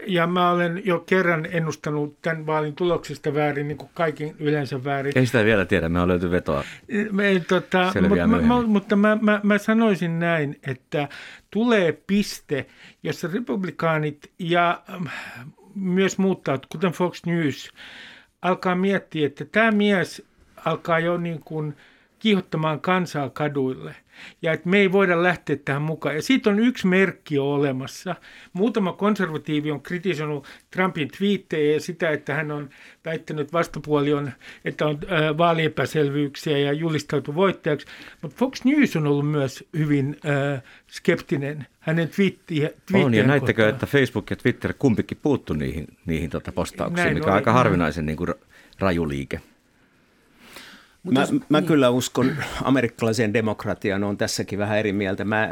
ja 0.07 0.27
mä 0.27 0.51
olen 0.51 0.83
jo 0.85 0.99
kerran 0.99 1.47
ennustanut 1.51 2.23
tämän 2.23 2.47
vaalin 2.47 2.75
tuloksesta 2.75 3.35
väärin, 3.35 3.69
niin 3.69 3.79
kuin 3.79 3.91
kaiken 3.95 4.35
yleensä 4.39 4.85
väärin. 4.85 5.13
Ei 5.19 5.27
sitä 5.27 5.45
vielä 5.45 5.65
tiedä, 5.65 5.89
me 5.89 6.01
on 6.01 6.09
löyty 6.09 6.31
vetoa. 6.31 6.65
Me, 7.13 7.43
tota, 7.49 7.93
mutta, 8.09 8.27
mä, 8.27 8.63
mutta 8.67 8.97
mä, 8.97 9.19
mä, 9.21 9.41
mä 9.43 9.59
sanoisin 9.59 10.19
näin, 10.19 10.61
että 10.67 11.09
tulee 11.51 11.93
piste, 12.07 12.67
jossa 13.03 13.29
republikaanit 13.33 14.33
ja 14.39 14.83
ähm, 14.91 15.05
myös 15.75 16.19
muut 16.19 16.45
kuten 16.69 16.93
Fox 16.93 17.25
News, 17.27 17.73
alkaa 18.43 18.75
miettiä, 18.75 19.27
että 19.27 19.45
tämä 19.45 19.71
mies 19.71 20.23
alkaa 20.65 20.99
jo 20.99 21.17
niin 21.17 21.41
kuin 21.41 21.77
kiihottamaan 22.19 22.81
kansaa 22.81 23.31
kaduille. 23.31 23.97
Ja 24.43 24.53
että 24.53 24.69
me 24.69 24.79
ei 24.79 24.93
voida 24.93 25.23
lähteä 25.23 25.57
tähän 25.65 25.83
mukaan. 25.83 26.15
Ja 26.15 26.23
siitä 26.23 26.51
on 26.51 26.59
yksi 26.59 26.87
merkki 26.87 27.35
jo 27.35 27.53
olemassa. 27.53 28.15
Muutama 28.53 28.93
konservatiivi 28.93 29.71
on 29.71 29.83
kritisoinut 29.83 30.47
Trumpin 30.71 31.09
twiittejä 31.19 31.73
ja 31.73 31.81
sitä, 31.81 32.11
että 32.11 32.35
hän 32.35 32.51
on 32.51 32.71
väittänyt, 33.05 33.53
vastapuoli 33.53 34.13
on, 34.13 34.33
että 34.65 34.87
on 34.87 34.99
äh, 35.13 35.39
vaaliepäselvyyksiä 35.39 36.59
ja 36.59 36.73
julistautu 36.73 37.35
voittajaksi. 37.35 37.87
Mutta 38.23 38.37
Fox 38.37 38.65
News 38.65 38.97
on 38.97 39.07
ollut 39.07 39.31
myös 39.31 39.65
hyvin 39.77 40.17
äh, 40.27 40.63
skeptinen 40.91 41.67
hänen 41.81 42.09
twiittiä, 42.09 42.71
On, 42.95 43.15
ja 43.15 43.27
näittekö, 43.27 43.69
että 43.69 43.87
Facebook 43.87 44.31
ja 44.31 44.37
Twitter 44.37 44.75
kumpikin 44.79 45.19
puuttu 45.23 45.55
niihin, 45.55 45.87
niihin 46.07 46.31
tota 46.31 46.53
postauksiin, 46.53 47.05
Näin 47.05 47.17
mikä 47.17 47.27
on 47.27 47.35
aika 47.35 47.53
harvinaisen 47.53 48.07
niin 48.07 48.17
kuin, 48.17 48.35
raju 48.79 49.09
liike. 49.09 49.41
Mut 51.03 51.15
Mä, 51.15 51.21
jos- 51.21 51.33
mä 51.49 51.61
niin. 51.61 51.69
kyllä 51.69 51.91
uskon 51.91 52.31
amerikkalaiseen 52.65 53.33
demokratiaan, 53.33 54.05
on 54.05 54.17
tässäkin 54.17 54.59
vähän 54.59 54.79
eri 54.79 54.93
mieltä. 54.93 55.25
Mä, 55.25 55.49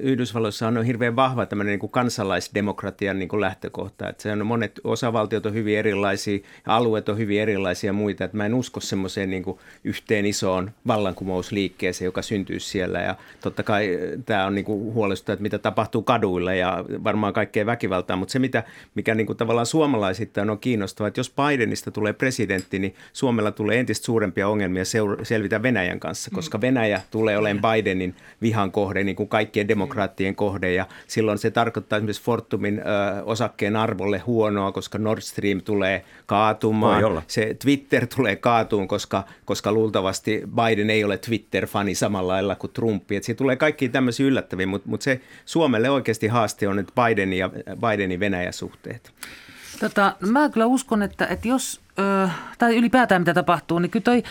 Yhdysvalloissa 0.00 0.68
on 0.68 0.84
hirveän 0.84 1.16
vahva 1.16 1.46
tämmöinen 1.46 1.70
niin 1.70 1.80
kuin 1.80 1.90
kansalaisdemokratian 1.90 3.18
niin 3.18 3.28
kuin 3.28 3.40
lähtökohta. 3.40 4.08
Että 4.08 4.22
se 4.22 4.32
on 4.32 4.46
monet 4.46 4.80
osavaltiot 4.84 5.46
on 5.46 5.54
hyvin 5.54 5.78
erilaisia, 5.78 6.38
alueet 6.66 7.08
on 7.08 7.18
hyvin 7.18 7.40
erilaisia 7.40 7.88
ja 7.88 7.92
muita. 7.92 8.24
Että 8.24 8.36
mä 8.36 8.46
en 8.46 8.54
usko 8.54 8.80
semmoiseen 8.80 9.30
niin 9.30 9.42
kuin 9.42 9.58
yhteen 9.84 10.26
isoon 10.26 10.70
vallankumousliikkeeseen, 10.86 12.06
joka 12.06 12.22
syntyy 12.22 12.60
siellä. 12.60 13.00
Ja 13.00 13.16
totta 13.40 13.62
kai 13.62 13.98
tämä 14.26 14.46
on 14.46 14.54
niin 14.54 14.64
kuin 14.64 14.94
huolestuttaa, 14.94 15.32
että 15.32 15.42
mitä 15.42 15.58
tapahtuu 15.58 16.02
kaduilla 16.02 16.54
ja 16.54 16.84
varmaan 17.04 17.32
kaikkea 17.32 17.66
väkivaltaa. 17.66 18.16
Mutta 18.16 18.32
se, 18.32 18.38
mitä, 18.38 18.64
mikä 18.94 19.14
niin 19.14 19.26
kuin 19.26 19.36
tavallaan 19.36 19.66
suomalaisittain 19.66 20.50
on 20.50 20.58
kiinnostavaa, 20.58 21.08
että 21.08 21.20
jos 21.20 21.32
Bidenista 21.36 21.90
tulee 21.90 22.12
presidentti, 22.12 22.78
niin 22.78 22.94
Suomella 23.12 23.50
tulee 23.50 23.80
entistä 23.80 24.04
suurempia 24.04 24.48
ongelmia 24.48 24.73
seur- 24.82 25.24
selvitä 25.24 25.62
Venäjän 25.62 26.00
kanssa, 26.00 26.30
koska 26.34 26.60
Venäjä 26.60 27.00
tulee 27.10 27.38
olemaan 27.38 27.74
Bidenin 27.74 28.14
vihan 28.42 28.72
kohde, 28.72 29.04
niin 29.04 29.16
kuin 29.16 29.28
kaikkien 29.28 29.68
demokraattien 29.68 30.34
kohde, 30.34 30.72
ja 30.72 30.86
silloin 31.06 31.38
se 31.38 31.50
tarkoittaa 31.50 31.96
esimerkiksi 31.96 32.22
Fortumin 32.22 32.78
ö, 32.78 33.24
osakkeen 33.24 33.76
arvolle 33.76 34.18
huonoa, 34.18 34.72
koska 34.72 34.98
Nord 34.98 35.20
Stream 35.20 35.60
tulee 35.60 36.04
kaatumaan. 36.26 36.94
Voi 36.94 37.04
olla. 37.04 37.22
Se 37.26 37.56
Twitter 37.62 38.06
tulee 38.16 38.36
kaatuun, 38.36 38.88
koska, 38.88 39.24
koska 39.44 39.72
luultavasti 39.72 40.42
Biden 40.54 40.90
ei 40.90 41.04
ole 41.04 41.18
Twitter-fani 41.18 41.94
samalla 41.94 42.32
lailla 42.32 42.54
kuin 42.54 42.72
Trumpi. 42.72 43.16
Et 43.16 43.24
siitä 43.24 43.38
tulee 43.38 43.56
kaikki 43.56 43.88
tämmöisiä 43.88 44.26
yllättäviä, 44.26 44.66
mutta 44.66 44.88
mut 44.88 45.02
se 45.02 45.20
Suomelle 45.44 45.90
oikeasti 45.90 46.26
haaste 46.26 46.68
on 46.68 46.76
nyt 46.76 46.92
Bidenin 46.94 47.38
ja 47.38 47.50
Bidenin 47.90 48.20
Venäjä-suhteet. 48.20 49.12
Tota, 49.80 50.16
mä 50.20 50.48
kyllä 50.48 50.66
uskon, 50.66 51.02
että, 51.02 51.26
että 51.26 51.48
jos, 51.48 51.80
ö, 51.98 52.28
tai 52.58 52.76
ylipäätään 52.76 53.22
mitä 53.22 53.34
tapahtuu, 53.34 53.78
niin 53.78 53.90
kyllä 53.90 54.04
toi 54.04 54.22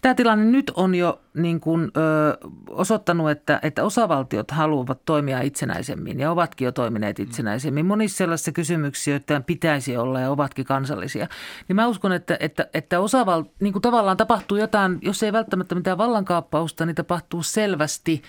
Tämä 0.00 0.14
tilanne 0.14 0.44
nyt 0.44 0.72
on 0.74 0.94
jo 0.94 1.20
niin 1.34 1.60
kuin, 1.60 1.90
ö, 1.96 2.48
osoittanut, 2.70 3.30
että, 3.30 3.60
että 3.62 3.84
osavaltiot 3.84 4.50
haluavat 4.50 5.04
toimia 5.04 5.40
itsenäisemmin 5.40 6.20
ja 6.20 6.30
ovatkin 6.30 6.64
jo 6.64 6.72
toimineet 6.72 7.20
itsenäisemmin. 7.20 7.86
Monissa 7.86 8.16
sellaisissa 8.16 8.52
kysymyksissä, 8.52 9.10
joita 9.10 9.40
pitäisi 9.40 9.96
olla 9.96 10.20
ja 10.20 10.30
ovatkin 10.30 10.64
kansallisia. 10.64 11.26
Niin 11.68 11.76
mä 11.76 11.86
uskon, 11.86 12.12
että, 12.12 12.36
että, 12.40 12.68
että 12.74 13.00
osaval, 13.00 13.44
niin 13.60 13.72
kuin 13.72 13.82
tavallaan 13.82 14.16
tapahtuu 14.16 14.58
jotain, 14.58 14.98
jos 15.02 15.22
ei 15.22 15.32
välttämättä 15.32 15.74
mitään 15.74 15.98
vallankaappausta, 15.98 16.86
niin 16.86 16.96
tapahtuu 16.96 17.42
selvästi 17.42 18.22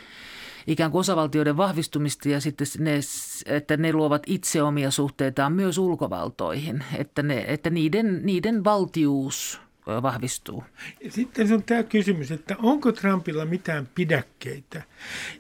ikään 0.68 0.92
kuin 0.92 1.00
osavaltioiden 1.00 1.58
vahvistumista 1.58 2.30
ja 2.30 2.42
sitten 2.42 2.68
ne, 2.80 3.00
että 3.46 3.78
ne 3.78 3.94
luovat 3.94 4.24
itse 4.26 4.64
omia 4.64 4.92
suhteitaan 4.92 5.54
myös 5.54 5.78
ulkovaltoihin, 5.78 6.84
että, 6.98 7.24
ne, 7.24 7.46
että 7.48 7.70
niiden, 7.70 8.26
niiden 8.26 8.64
valtius 8.64 9.67
vahvistuu. 9.88 10.64
Sitten 11.10 11.54
on 11.54 11.64
tämä 11.64 11.84
kysymys, 11.84 12.32
että 12.32 12.56
onko 12.62 12.92
Trumpilla 12.92 13.46
mitään 13.46 13.90
pidäkkeitä? 13.96 14.84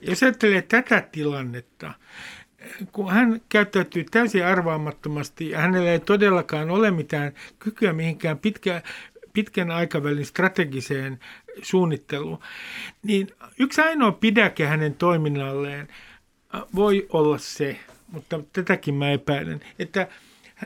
Jos 0.01 0.23
ajattelee 0.23 0.61
tätä 0.61 1.01
tilannetta, 1.11 1.93
kun 2.91 3.11
hän 3.11 3.41
käyttäytyy 3.49 4.03
täysin 4.11 4.45
arvaamattomasti 4.45 5.49
ja 5.49 5.59
hänellä 5.59 5.91
ei 5.91 5.99
todellakaan 5.99 6.69
ole 6.69 6.91
mitään 6.91 7.31
kykyä 7.59 7.93
mihinkään 7.93 8.39
pitkä, 8.39 8.81
pitkän 9.33 9.71
aikavälin 9.71 10.25
strategiseen 10.25 11.19
suunnitteluun, 11.61 12.39
niin 13.03 13.27
yksi 13.59 13.81
ainoa 13.81 14.11
pidäke 14.11 14.65
hänen 14.65 14.95
toiminnalleen 14.95 15.87
voi 16.75 17.07
olla 17.09 17.37
se, 17.37 17.79
mutta 18.11 18.39
tätäkin 18.53 18.93
mä 18.93 19.11
epäilen, 19.11 19.61
että– 19.79 20.07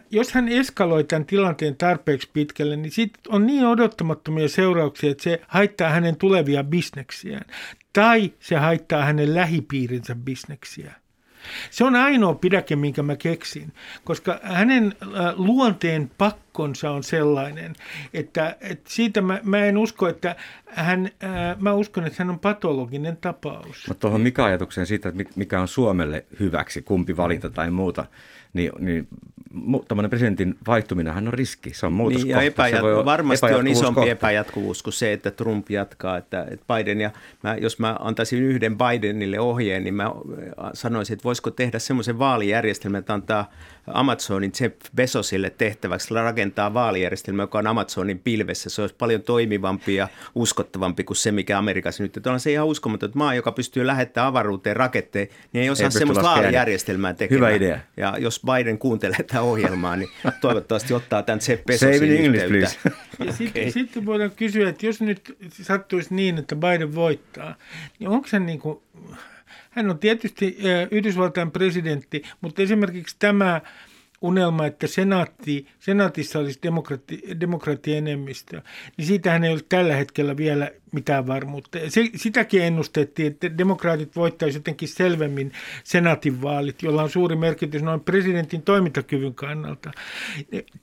jos 0.09 0.31
hän 0.31 0.49
eskaloi 0.49 1.03
tämän 1.03 1.25
tilanteen 1.25 1.75
tarpeeksi 1.75 2.29
pitkälle, 2.33 2.75
niin 2.75 2.91
siitä 2.91 3.19
on 3.29 3.47
niin 3.47 3.65
odottamattomia 3.65 4.49
seurauksia, 4.49 5.11
että 5.11 5.23
se 5.23 5.41
haittaa 5.47 5.89
hänen 5.89 6.15
tulevia 6.15 6.63
bisneksiään. 6.63 7.45
Tai 7.93 8.33
se 8.39 8.55
haittaa 8.55 9.05
hänen 9.05 9.35
lähipiirinsä 9.35 10.15
bisneksiä. 10.15 10.93
Se 11.69 11.83
on 11.83 11.95
ainoa 11.95 12.33
pidäke, 12.33 12.75
minkä 12.75 13.03
mä 13.03 13.15
keksin, 13.15 13.73
koska 14.03 14.39
hänen 14.43 14.95
äh, 15.03 15.09
luonteen 15.35 16.11
pakkonsa 16.17 16.91
on 16.91 17.03
sellainen, 17.03 17.73
että, 18.13 18.55
että 18.61 18.89
siitä 18.89 19.21
mä, 19.21 19.39
mä 19.43 19.57
en 19.65 19.77
usko, 19.77 20.07
että 20.07 20.35
hän, 20.65 21.11
äh, 21.23 21.59
mä 21.59 21.73
uskon, 21.73 22.05
että 22.05 22.23
hän 22.23 22.29
on 22.29 22.39
patologinen 22.39 23.17
tapaus. 23.17 23.87
Mutta 23.87 24.01
tuohon 24.01 24.21
mikä 24.21 24.43
ajatukseen 24.43 24.87
siitä, 24.87 25.09
että 25.09 25.23
mikä 25.35 25.61
on 25.61 25.67
Suomelle 25.67 26.25
hyväksi, 26.39 26.81
kumpi 26.81 27.17
valita 27.17 27.49
tai 27.49 27.71
muuta, 27.71 28.05
niin, 28.53 28.71
niin 28.79 29.07
tämmöinen 29.87 30.09
presidentin 30.09 30.55
vaihtuminen 30.67 31.27
on 31.27 31.33
riski, 31.33 31.73
se 31.73 31.85
on 31.85 31.93
muutos. 31.93 32.23
Niin, 32.23 32.29
ja 32.29 32.41
epäjat- 32.41 33.05
varmasti 33.05 33.45
on 33.45 33.67
isompi 33.67 33.95
kohta. 33.95 34.11
epäjatkuvuus 34.11 34.83
kuin 34.83 34.93
se, 34.93 35.13
että 35.13 35.31
Trump 35.31 35.69
jatkaa, 35.69 36.17
että, 36.17 36.47
että 36.51 36.65
Biden 36.73 37.01
ja 37.01 37.11
mä, 37.43 37.55
jos 37.55 37.79
mä 37.79 37.95
antaisin 37.99 38.43
yhden 38.43 38.77
Bidenille 38.77 39.39
ohjeen, 39.39 39.83
niin 39.83 39.93
mä 39.93 40.11
sanoisin, 40.73 41.13
että 41.13 41.23
voisiko 41.23 41.51
tehdä 41.51 41.79
semmoisen 41.79 42.19
vaalijärjestelmän, 42.19 42.99
että 42.99 43.13
antaa 43.13 43.51
Amazonin 43.87 44.51
Jeff 44.61 44.75
Bezosille 44.95 45.49
tehtäväksi 45.49 46.13
rakentaa 46.13 46.73
vaalijärjestelmä, 46.73 47.43
joka 47.43 47.59
on 47.59 47.67
Amazonin 47.67 48.19
pilvessä. 48.19 48.69
Se 48.69 48.81
olisi 48.81 48.95
paljon 48.95 49.21
toimivampi 49.21 49.95
ja 49.95 50.07
uskottavampi 50.35 51.03
kuin 51.03 51.17
se, 51.17 51.31
mikä 51.31 51.57
Amerikassa 51.57 52.03
nyt. 52.03 52.27
On 52.27 52.39
se 52.39 52.51
ihan 52.51 52.67
uskomaton, 52.67 53.07
että 53.07 53.17
maa, 53.17 53.35
joka 53.35 53.51
pystyy 53.51 53.87
lähettämään 53.87 54.27
avaruuteen 54.27 54.75
raketteen, 54.75 55.27
niin 55.53 55.63
ei 55.63 55.69
osaa 55.69 55.85
ei 55.85 55.91
semmoista 55.91 56.23
vaalijärjestelmää 56.23 57.13
tekemään. 57.13 57.53
Hyvä 57.53 57.65
idea. 57.65 57.79
Ja 57.97 58.17
jos 58.19 58.40
Biden 58.45 58.77
kuuntelee 58.77 59.17
tätä 59.17 59.41
ohjelmaa, 59.41 59.95
niin 59.95 60.09
toivottavasti 60.41 60.93
ottaa 60.93 61.23
tämän 61.23 61.39
Jeff 61.47 61.65
Bezosin 61.65 62.17
English, 62.17 62.47
please. 62.47 62.77
Ja 63.25 63.33
sitten, 63.33 63.61
okay. 63.61 63.71
sitten 63.71 64.05
voidaan 64.05 64.31
kysyä, 64.31 64.69
että 64.69 64.85
jos 64.85 65.01
nyt 65.01 65.37
sattuisi 65.51 66.15
niin, 66.15 66.37
että 66.37 66.55
Biden 66.55 66.95
voittaa, 66.95 67.55
niin 67.99 68.09
onko 68.09 68.27
se 68.27 68.39
niin 68.39 68.59
kuin 68.59 68.79
hän 69.69 69.89
on 69.89 69.99
tietysti 69.99 70.57
Yhdysvaltain 70.91 71.51
presidentti, 71.51 72.23
mutta 72.41 72.61
esimerkiksi 72.61 73.15
tämä 73.19 73.61
unelma, 74.21 74.65
että 74.65 74.87
senaatti, 74.87 75.67
senaatissa 75.79 76.39
olisi 76.39 76.59
demokrati, 76.63 77.21
demokratienemmistö, 77.39 78.61
niin 78.97 79.05
siitähän 79.05 79.43
ei 79.43 79.51
ole 79.51 79.61
tällä 79.69 79.95
hetkellä 79.95 80.37
vielä 80.37 80.71
mitään 80.91 81.27
varmuutta. 81.27 81.79
Se, 81.87 82.09
sitäkin 82.15 82.61
ennustettiin, 82.61 83.31
että 83.31 83.57
demokraatit 83.57 84.15
voittaisivat 84.15 84.61
jotenkin 84.61 84.87
selvemmin 84.87 85.51
senaatin 85.83 86.41
vaalit, 86.41 86.83
jolla 86.83 87.03
on 87.03 87.09
suuri 87.09 87.35
merkitys 87.35 87.83
noin 87.83 87.99
presidentin 87.99 88.61
toimintakyvyn 88.61 89.35
kannalta. 89.35 89.91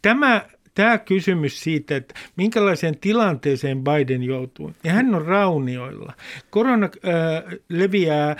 Tämä 0.02 0.44
tämä 0.78 0.98
kysymys 0.98 1.60
siitä, 1.60 1.96
että 1.96 2.14
minkälaiseen 2.36 2.98
tilanteeseen 2.98 3.84
Biden 3.84 4.22
joutuu, 4.22 4.72
ja 4.84 4.92
hän 4.92 5.14
on 5.14 5.26
raunioilla. 5.26 6.12
Korona 6.50 6.86
äh, 6.86 7.58
leviää 7.68 8.36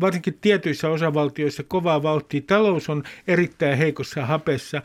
varsinkin 0.00 0.38
tietyissä 0.40 0.88
osavaltioissa 0.88 1.62
kovaa 1.62 2.02
vauhtia. 2.02 2.40
Talous 2.46 2.90
on 2.90 3.02
erittäin 3.26 3.78
heikossa 3.78 4.26
hapessa. 4.26 4.82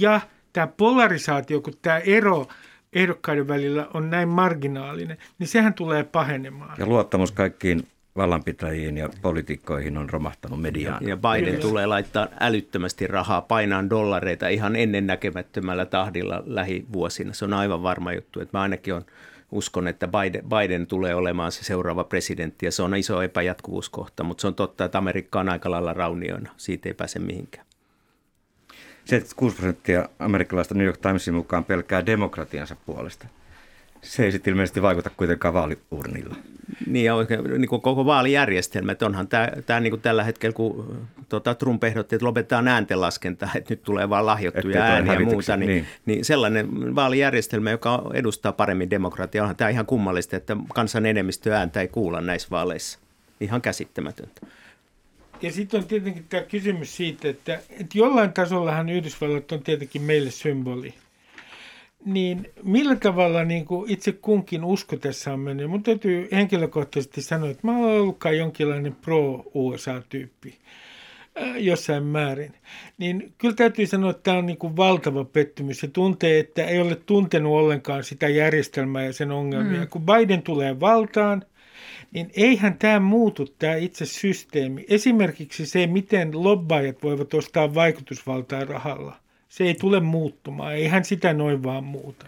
Ja 0.00 0.20
tämä 0.52 0.66
polarisaatio, 0.66 1.60
kun 1.60 1.74
tämä 1.82 1.98
ero 1.98 2.46
ehdokkaiden 2.92 3.48
välillä 3.48 3.88
on 3.94 4.10
näin 4.10 4.28
marginaalinen, 4.28 5.18
niin 5.38 5.48
sehän 5.48 5.74
tulee 5.74 6.04
pahenemaan. 6.04 6.74
Ja 6.78 6.86
luottamus 6.86 7.32
kaikkiin 7.32 7.86
vallanpitäjiin 8.16 8.96
ja 8.96 9.08
poliitikkoihin 9.22 9.98
on 9.98 10.10
romahtanut 10.10 10.60
mediaan. 10.60 11.08
Ja 11.08 11.16
Biden 11.16 11.44
Kyllä. 11.44 11.60
tulee 11.60 11.86
laittaa 11.86 12.28
älyttömästi 12.40 13.06
rahaa, 13.06 13.40
painaan 13.40 13.90
dollareita 13.90 14.48
ihan 14.48 14.76
ennennäkemättömällä 14.76 15.86
tahdilla 15.86 16.42
lähivuosina. 16.46 17.32
Se 17.32 17.44
on 17.44 17.52
aivan 17.52 17.82
varma 17.82 18.12
juttu, 18.12 18.40
että 18.40 18.58
mä 18.58 18.62
ainakin 18.62 18.94
on 18.94 19.04
uskon, 19.54 19.88
että 19.88 20.08
Biden, 20.08 20.44
Biden 20.48 20.86
tulee 20.86 21.14
olemaan 21.14 21.52
se 21.52 21.64
seuraava 21.64 22.04
presidentti 22.04 22.66
ja 22.66 22.72
se 22.72 22.82
on 22.82 22.96
iso 22.96 23.22
epäjatkuvuuskohta, 23.22 24.24
mutta 24.24 24.40
se 24.40 24.46
on 24.46 24.54
totta, 24.54 24.84
että 24.84 24.98
Amerikka 24.98 25.40
on 25.40 25.48
aika 25.48 25.70
lailla 25.70 25.92
raunioina. 25.92 26.50
Siitä 26.56 26.88
ei 26.88 26.94
pääse 26.94 27.18
mihinkään. 27.18 27.66
76 29.04 29.56
prosenttia 29.56 30.08
amerikkalaista 30.18 30.74
New 30.74 30.86
York 30.86 30.98
Timesin 30.98 31.34
mukaan 31.34 31.64
pelkää 31.64 32.06
demokratiansa 32.06 32.76
puolesta. 32.86 33.26
Se 34.04 34.24
ei 34.24 34.32
sitten 34.32 34.52
ilmeisesti 34.52 34.82
vaikuta 34.82 35.10
kuitenkaan 35.16 35.54
vaaliurnilla. 35.54 36.36
Niin 36.86 37.04
ja 37.04 37.14
oikein, 37.14 37.44
niin 37.44 37.68
kuin 37.68 37.82
koko 37.82 38.06
vaalijärjestelmä, 38.06 38.92
että 38.92 39.06
onhan 39.06 39.28
tämä, 39.28 39.48
tämä 39.66 39.80
niin 39.80 39.90
kuin 39.90 40.02
tällä 40.02 40.24
hetkellä, 40.24 40.54
kun 40.54 40.98
tuota, 41.28 41.54
Trump 41.54 41.84
ehdotti, 41.84 42.16
että 42.16 42.26
lopetetaan 42.26 42.68
ääntenlaskenta, 42.68 43.48
että 43.54 43.72
nyt 43.72 43.82
tulee 43.82 44.08
vain 44.08 44.26
lahjoittuja 44.26 44.82
ääniä 44.82 45.14
ja 45.14 45.20
muuta, 45.20 45.56
niin, 45.56 45.68
niin. 45.68 45.86
niin 46.06 46.24
sellainen 46.24 46.94
vaalijärjestelmä, 46.94 47.70
joka 47.70 48.10
edustaa 48.14 48.52
paremmin 48.52 48.90
demokratiaa, 48.90 49.42
onhan 49.42 49.56
tämä 49.56 49.70
ihan 49.70 49.86
kummallista, 49.86 50.36
että 50.36 50.56
kansan 50.74 51.06
enemmistö 51.06 51.52
ääntä 51.52 51.80
ei 51.80 51.88
kuulla 51.88 52.20
näissä 52.20 52.48
vaaleissa. 52.50 52.98
Ihan 53.40 53.62
käsittämätöntä. 53.62 54.46
Ja 55.42 55.52
sitten 55.52 55.80
on 55.80 55.86
tietenkin 55.86 56.24
tämä 56.28 56.42
kysymys 56.42 56.96
siitä, 56.96 57.28
että, 57.28 57.54
että 57.70 57.98
jollain 57.98 58.32
tasollahan 58.32 58.88
Yhdysvallat 58.88 59.52
on 59.52 59.62
tietenkin 59.62 60.02
meille 60.02 60.30
symboli 60.30 60.94
niin 62.04 62.52
millä 62.62 62.96
tavalla 62.96 63.44
niin 63.44 63.64
kuin 63.64 63.90
itse 63.90 64.12
kunkin 64.12 64.64
usko 64.64 64.96
tässä 64.96 65.32
on 65.32 65.40
mennyt? 65.40 65.70
Mun 65.70 65.82
täytyy 65.82 66.28
henkilökohtaisesti 66.32 67.22
sanoa, 67.22 67.50
että 67.50 67.66
mä 67.66 67.78
olen 67.78 68.00
ollutkaan 68.00 68.38
jonkinlainen 68.38 68.94
pro-USA-tyyppi 68.94 70.58
äh, 71.42 71.56
jossain 71.56 72.02
määrin. 72.02 72.52
Niin 72.98 73.32
kyllä 73.38 73.54
täytyy 73.54 73.86
sanoa, 73.86 74.10
että 74.10 74.22
tämä 74.22 74.38
on 74.38 74.46
niin 74.46 74.58
kuin 74.58 74.76
valtava 74.76 75.24
pettymys. 75.24 75.80
Se 75.80 75.88
tuntee, 75.88 76.38
että 76.38 76.64
ei 76.64 76.80
ole 76.80 76.96
tuntenut 76.96 77.52
ollenkaan 77.52 78.04
sitä 78.04 78.28
järjestelmää 78.28 79.04
ja 79.04 79.12
sen 79.12 79.30
ongelmia. 79.30 79.80
Mm. 79.80 79.88
Kun 79.88 80.06
Biden 80.06 80.42
tulee 80.42 80.80
valtaan, 80.80 81.42
niin 82.12 82.30
eihän 82.36 82.78
tämä 82.78 83.00
muutu, 83.00 83.46
tämä 83.58 83.74
itse 83.74 84.06
systeemi. 84.06 84.84
Esimerkiksi 84.88 85.66
se, 85.66 85.86
miten 85.86 86.44
lobbaajat 86.44 87.02
voivat 87.02 87.34
ostaa 87.34 87.74
vaikutusvaltaa 87.74 88.64
rahalla 88.64 89.23
se 89.54 89.64
ei 89.64 89.74
tule 89.74 90.00
muuttumaan, 90.00 90.74
ei 90.74 90.88
hän 90.88 91.04
sitä 91.04 91.32
noin 91.32 91.62
vaan 91.62 91.84
muuta. 91.84 92.26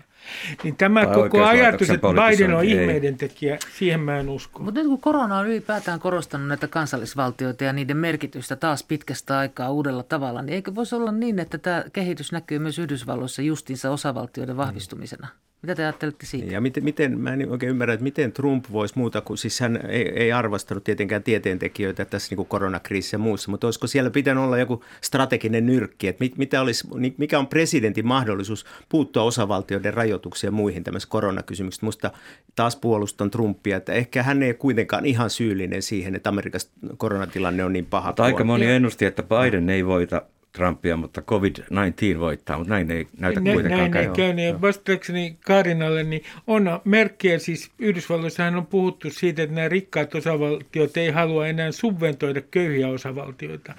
Niin 0.62 0.76
tämä 0.76 1.04
tai 1.04 1.14
koko 1.14 1.44
ajatus, 1.44 1.90
että 1.90 2.08
Biden 2.08 2.54
on 2.54 2.64
ihmeiden 2.64 3.16
tekijä, 3.16 3.58
siihen 3.78 4.00
mä 4.00 4.18
en 4.18 4.28
usko. 4.28 4.62
Mutta 4.62 4.80
nyt 4.80 4.88
kun 4.88 5.00
korona 5.00 5.38
on 5.38 5.48
ylipäätään 5.48 6.00
korostanut 6.00 6.48
näitä 6.48 6.68
kansallisvaltioita 6.68 7.64
ja 7.64 7.72
niiden 7.72 7.96
merkitystä 7.96 8.56
taas 8.56 8.82
pitkästä 8.82 9.38
aikaa 9.38 9.70
uudella 9.70 10.02
tavalla, 10.02 10.42
niin 10.42 10.54
eikö 10.54 10.74
voisi 10.74 10.94
olla 10.94 11.12
niin, 11.12 11.38
että 11.38 11.58
tämä 11.58 11.84
kehitys 11.92 12.32
näkyy 12.32 12.58
myös 12.58 12.78
Yhdysvalloissa 12.78 13.42
justiinsa 13.42 13.90
osavaltioiden 13.90 14.56
vahvistumisena? 14.56 15.26
Mm. 15.26 15.45
Mitä 15.66 15.74
te 15.74 15.82
ajattelette 15.82 16.26
siitä? 16.26 16.52
Ja 16.52 16.60
miten, 16.60 16.84
miten, 16.84 17.20
mä 17.20 17.32
en 17.32 17.50
oikein 17.50 17.70
ymmärrä, 17.70 17.94
että 17.94 18.04
miten 18.04 18.32
Trump 18.32 18.64
voisi 18.72 18.94
muuta 18.98 19.20
kuin, 19.20 19.38
siis 19.38 19.60
hän 19.60 19.80
ei, 19.88 20.08
ei 20.08 20.32
arvostanut 20.32 20.84
tietenkään 20.84 21.22
tieteentekijöitä 21.22 22.04
tässä 22.04 22.30
niin 22.30 22.36
kuin 22.36 22.48
koronakriisissä 22.48 23.14
ja 23.14 23.18
muussa, 23.18 23.50
mutta 23.50 23.66
olisiko 23.66 23.86
siellä 23.86 24.10
pitänyt 24.10 24.44
olla 24.44 24.58
joku 24.58 24.84
strateginen 25.00 25.66
nyrkki, 25.66 26.08
että 26.08 26.24
mit, 26.24 26.38
mitä 26.38 26.60
olisi, 26.60 26.88
mikä 27.18 27.38
on 27.38 27.46
presidentin 27.46 28.06
mahdollisuus 28.06 28.66
puuttua 28.88 29.22
osavaltioiden 29.22 29.94
rajoituksiin 29.94 30.48
ja 30.48 30.52
muihin 30.52 30.84
tämmöisissä 30.84 31.10
koronakysymyksissä. 31.10 31.86
Musta 31.86 32.10
taas 32.56 32.76
puolustan 32.76 33.30
Trumpia, 33.30 33.76
että 33.76 33.92
ehkä 33.92 34.22
hän 34.22 34.42
ei 34.42 34.54
kuitenkaan 34.54 35.06
ihan 35.06 35.30
syyllinen 35.30 35.82
siihen, 35.82 36.14
että 36.14 36.28
Amerikassa 36.28 36.70
koronatilanne 36.96 37.64
on 37.64 37.72
niin 37.72 37.86
paha. 37.86 38.14
Aika 38.18 38.44
moni 38.44 38.66
ennusti, 38.66 39.04
että 39.04 39.22
Biden 39.22 39.70
ei 39.70 39.86
voita 39.86 40.22
Trumpia, 40.56 40.96
mutta 40.96 41.22
COVID-19 41.22 42.18
voittaa, 42.18 42.58
mutta 42.58 42.74
näin 42.74 42.90
ei 42.90 43.06
näytä 43.18 43.40
Nä, 43.40 43.52
kuitenkaan 43.52 43.90
näin 43.90 44.08
ei 44.08 44.14
käynyt. 44.16 44.44
Ja 44.44 44.60
vastaakseni 44.60 45.36
Kaarinalle, 45.46 46.02
niin 46.02 46.22
on 46.46 46.80
merkkejä, 46.84 47.38
siis 47.38 47.70
Yhdysvalloissahan 47.78 48.56
on 48.56 48.66
puhuttu 48.66 49.10
siitä, 49.10 49.42
että 49.42 49.54
nämä 49.54 49.68
rikkaat 49.68 50.14
osavaltiot 50.14 50.96
ei 50.96 51.10
halua 51.10 51.46
enää 51.46 51.72
subventoida 51.72 52.40
köyhiä 52.40 52.88
osavaltioita. 52.88 53.74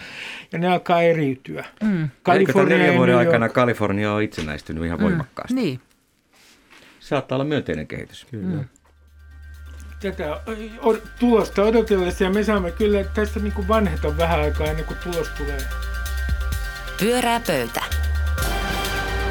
Ja 0.52 0.60
ne 0.60 0.68
alkaa 0.68 1.02
eriytyä. 1.02 1.66
Mm. 1.84 2.10
Eikö 2.34 2.54
tämän 2.54 2.70
neljän 2.70 2.96
vuoden 2.96 3.18
aikana 3.18 3.50
Kalifornia 3.50 4.14
on 4.14 4.24
itsenäistynyt 4.24 4.86
ihan 4.86 5.00
voimakkaasti? 5.00 5.54
Niin. 5.54 5.80
Saattaa 7.00 7.36
olla 7.36 7.46
myönteinen 7.46 7.88
kehitys. 7.88 8.28
Kyllä. 8.32 8.64
tätä 10.02 10.42
o- 10.82 10.98
tulosta 11.20 11.64
odotellessa 11.64 12.24
ja 12.24 12.30
me 12.30 12.44
saamme 12.44 12.72
kyllä 12.72 13.04
tässä 13.04 13.40
niin 13.40 13.54
kuin 13.54 13.68
vanheta 13.68 14.18
vähän 14.18 14.40
aikaa 14.40 14.68
ennen 14.68 14.86
kuin 14.86 14.98
tulos 15.04 15.30
tulee. 15.38 15.60
Pyörää 17.00 17.42
pöytä. 17.48 17.84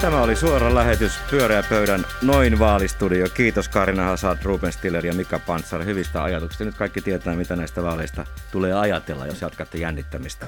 Tämä 0.00 0.22
oli 0.22 0.36
suora 0.36 0.74
lähetys 0.74 1.18
Pyöreä 1.30 1.62
pöydän 1.68 2.04
Noin 2.22 2.58
vaalistudio. 2.58 3.26
Kiitos 3.34 3.68
Karina 3.68 4.04
Hasad, 4.04 4.38
Ruben 4.42 4.72
Stiller 4.72 5.06
ja 5.06 5.14
Mika 5.14 5.38
Pantsar 5.38 5.84
hyvistä 5.84 6.22
ajatuksista. 6.22 6.64
Nyt 6.64 6.74
kaikki 6.74 7.00
tietää, 7.00 7.36
mitä 7.36 7.56
näistä 7.56 7.82
vaaleista 7.82 8.24
tulee 8.52 8.72
ajatella, 8.72 9.26
jos 9.26 9.42
jatkatte 9.42 9.78
jännittämistä. 9.78 10.46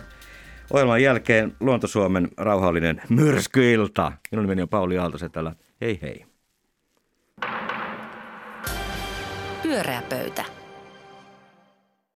Ohjelman 0.71 1.03
jälkeen 1.03 1.57
Luontosuomen 1.61 2.29
rauhallinen 2.37 3.03
myrskyilta. 3.09 4.13
Minun 4.31 4.45
nimeni 4.45 4.63
on 4.63 4.69
Pauli 4.69 4.99
Aaltosetälä. 4.99 5.53
Hei 5.81 5.99
hei. 6.03 6.25
Pyöreä 9.63 10.03
pöytä. 10.09 10.58